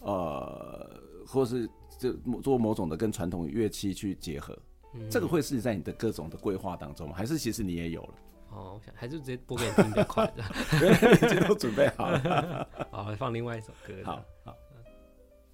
[0.00, 1.70] 呃，或是。
[2.00, 4.58] 就做某种的跟传统乐器去结合，
[4.94, 7.14] 嗯、这个会是在你的各种的规划当中吗？
[7.14, 8.14] 还是其实你也有了？
[8.52, 10.42] 哦，我想还是直接播给你听比较快的，
[11.22, 12.66] 已经都准备好了。
[12.90, 13.92] 好，放另外一首歌。
[14.02, 14.56] 好好，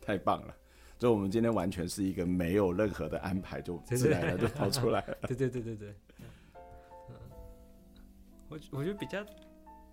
[0.01, 0.55] 太棒了！
[0.97, 5.19] 就我们今天完全是一个没有任何的安排，就自然的就跑出来了。
[5.27, 5.95] 对对对对对。
[7.11, 7.17] 嗯，
[8.49, 9.27] 我我觉得比较，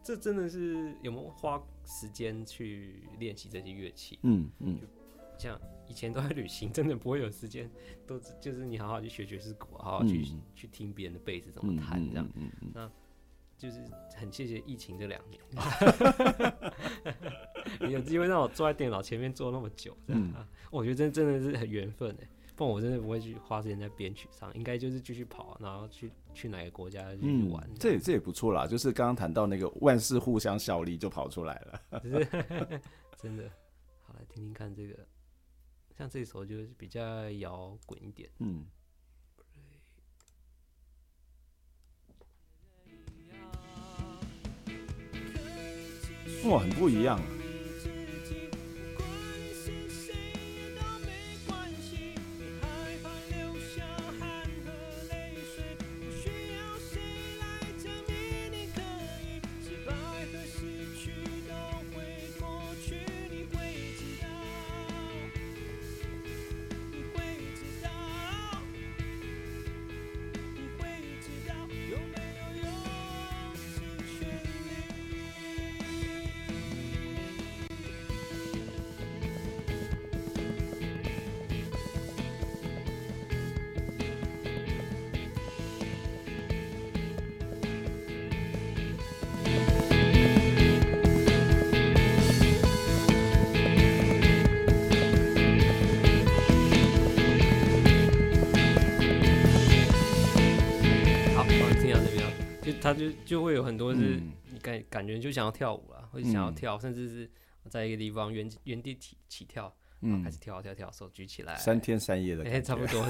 [0.04, 4.20] 这真的是有没有花时间去练习这些乐器？
[4.22, 4.80] 嗯嗯，
[5.36, 5.60] 就像。
[5.94, 7.70] 以前都在旅行， 真的不会有时间，
[8.08, 12.26] 都就是你好好去学爵士鼓，好好去、嗯、去听别人的贝斯怎么弹这样。
[12.34, 12.92] 嗯嗯嗯嗯、那
[13.56, 13.80] 就是
[14.16, 15.40] 很谢谢疫情这两年，
[17.80, 22.28] 你有机会让我坐在电脑前面坐那么久，这样、嗯、我觉得真真的是很缘分哎。
[22.56, 27.62] 不不然我真的不会去花时间在编曲上，应该就是继续跑，然后去去哪个国家去玩。
[27.68, 31.82] 嗯、这也这也不错啦，就是刚刚谈到那个万事互相效力，就跑出来了。
[33.22, 33.50] 真的，
[34.04, 34.98] 好，来听听看这个，
[35.98, 38.30] 像这首就是比较摇滚一点。
[38.40, 38.66] 嗯。
[46.46, 47.22] 哇，很不一样。
[102.94, 104.22] 他就就会有很多是
[104.52, 107.30] 你感感觉就想要跳舞啊，或者想要跳，甚至是
[107.70, 113.04] 在一个地方原原地起起跳，嗯，开始跳跳跳，手举起来，三天三夜的，哎，差不多，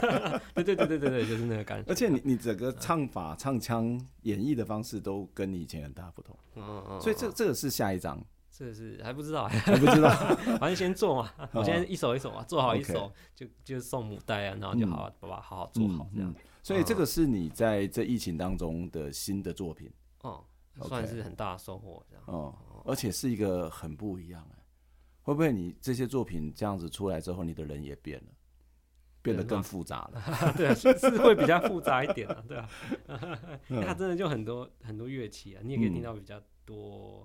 [0.54, 1.90] 对对对对对对，就是那个感觉。
[1.90, 10.10] 而且你你整个唱法、唱腔、演绎的方式都跟你以前很大不同，嗯嗯，所以这这个是下一张，这个是还不知道，还不知道，
[10.60, 16.34] 反正先做嘛， 我现在一首一首嘛，做好一首就就送母带啊，然后就好好把把好好做好这样。
[16.64, 19.92] 所以这个是你在这疫情当中的新的作品，
[20.22, 20.42] 哦，
[20.80, 24.64] 算是很大的收获，这样，哦，而且是一个很不一样哎，
[25.20, 28.32] 会不会你这些作品这样子出来之后，你的人也变了，
[29.20, 30.22] 变得更复杂了？
[30.56, 32.70] 对啊，是会比较复杂一点啊，对啊，
[33.68, 37.22] 因为 它真的就很多很多乐器啊，你也可以听到比较多，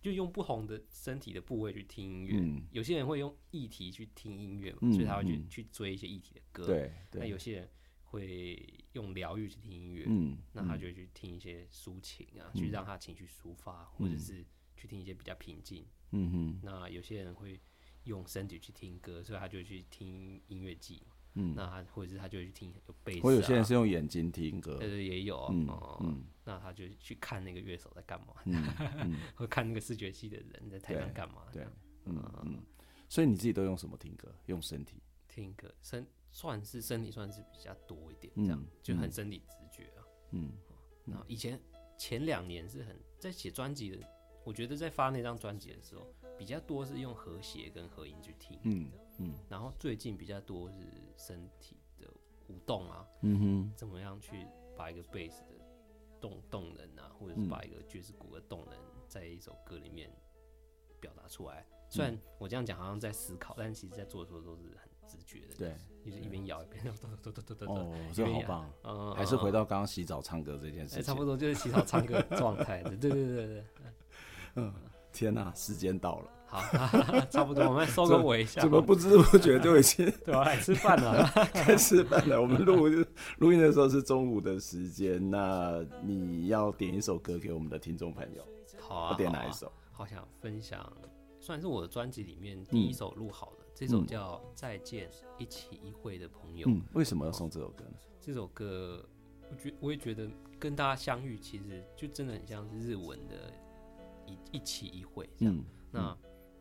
[0.00, 7.68] 就用不同的身体的部位去听音乐，有些人会用议题去听音乐嘛，所以他会去去追一些议题的歌，对，那有些人。
[8.12, 14.44] 会用疗愈去听音乐，嗯，那他就会去听一些抒情啊，嗯、去让他情绪抒发，嗯、或者是
[14.76, 16.60] 去听一些比较平静，嗯哼。
[16.62, 17.58] 那有些人会
[18.04, 21.02] 用身体去听歌，所以他就会去听音乐季，
[21.34, 25.66] 嗯，那他或者是他就会去听有贝斯、啊，或有些人是用眼睛听歌，对对，也有，嗯，
[26.02, 31.66] 嗯，那他就去看那个乐手在干嘛，嗯， 或看那个视觉系的人在台上干嘛，对，
[32.04, 32.62] 嗯嗯。
[33.08, 34.34] 所以你自己都用什么听歌？
[34.46, 35.02] 用身体。
[35.28, 36.06] 听歌，身。
[36.32, 40.02] 算是身体算是比较多一点，这样、嗯、就很身体直觉啊。
[40.30, 40.50] 嗯，
[41.04, 41.60] 那以前
[41.98, 43.98] 前两年是很在写专辑的，
[44.42, 46.06] 我觉得在发那张专辑的时候，
[46.38, 48.58] 比较多是用和谐跟和音去听。
[48.62, 49.34] 嗯嗯。
[49.48, 50.78] 然后最近比较多是
[51.18, 52.10] 身体的
[52.48, 55.54] 舞动啊，嗯哼，怎么样去把一个贝斯的
[56.18, 58.74] 动动能啊，或者是把一个爵士鼓的动能，
[59.06, 60.10] 在一首歌里面
[60.98, 61.66] 表达出来。
[61.90, 64.90] 虽然我这样讲好像在思考，但其实在做的时候都是很。
[65.08, 67.92] 直觉的，对，就是一边咬一边咚咚咚咚咚咚。
[67.92, 73.64] 哦，这好棒，嗯，还是回到刚刚洗澡唱歌这件事情，差不多就是洗澡唱歌状态，对对对对对。
[74.56, 74.72] 嗯，
[75.12, 76.60] 天哪，时间到了，好，
[77.30, 78.60] 差不多，我们收个尾一下。
[78.60, 80.44] 怎么不知不觉就已经 对吧？
[80.44, 82.40] 来吃饭了， 该吃饭了。
[82.40, 82.86] 我们录
[83.38, 88.46] 录音的时候是中午的时间，那你要点一首歌给我们的听众朋友，
[88.78, 89.72] 好啊，我点哪一首？
[89.90, 90.92] 好想分享，
[91.40, 93.61] 算是我的专辑里面第一首录好的。
[93.74, 96.66] 这首叫《再见，一起一会的朋友》。
[96.70, 97.96] 嗯，为什么要送这首歌呢？
[98.20, 99.04] 这首歌，
[99.50, 103.52] 我觉我也觉得跟大家相遇，其实就真的很像是日文的
[104.26, 105.54] 一“一一会”这样。
[105.54, 106.18] 嗯，那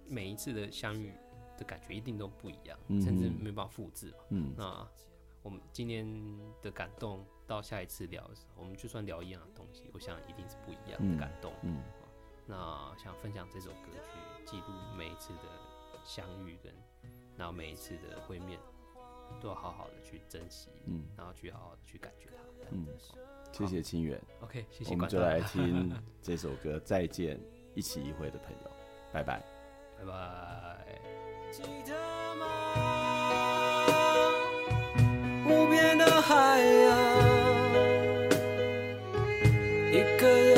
[0.08, 1.14] 每一次的相遇
[1.58, 4.18] 的感觉一定都不一样，嗯、甚至没办法复制嘛。
[4.30, 4.88] 嗯，那
[5.44, 6.08] 我们今天
[6.62, 11.54] 的感动，到下一次聊的时候，我们就算聊一样的东西，我想一定是不一样的感动。
[11.62, 11.84] 嗯，嗯，
[12.48, 15.44] 那想分享这首歌去记录每一次的
[16.04, 16.74] 相遇跟。
[17.38, 18.60] 然后每一次的会面，
[19.42, 22.28] 都要好好的去珍惜，嗯，然后去好好的去感觉
[22.62, 22.86] 它，嗯，
[23.52, 25.92] 谢谢清源，OK，谢谢，我们就来听
[26.22, 27.40] 这首歌《再见，
[27.74, 28.68] 一起一会的朋友》，
[29.12, 29.42] 拜拜，
[29.98, 30.78] 拜拜。
[31.52, 32.46] 记得吗？
[35.46, 36.98] 无边的海洋，
[39.92, 40.51] 一个人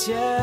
[0.00, 0.39] 见，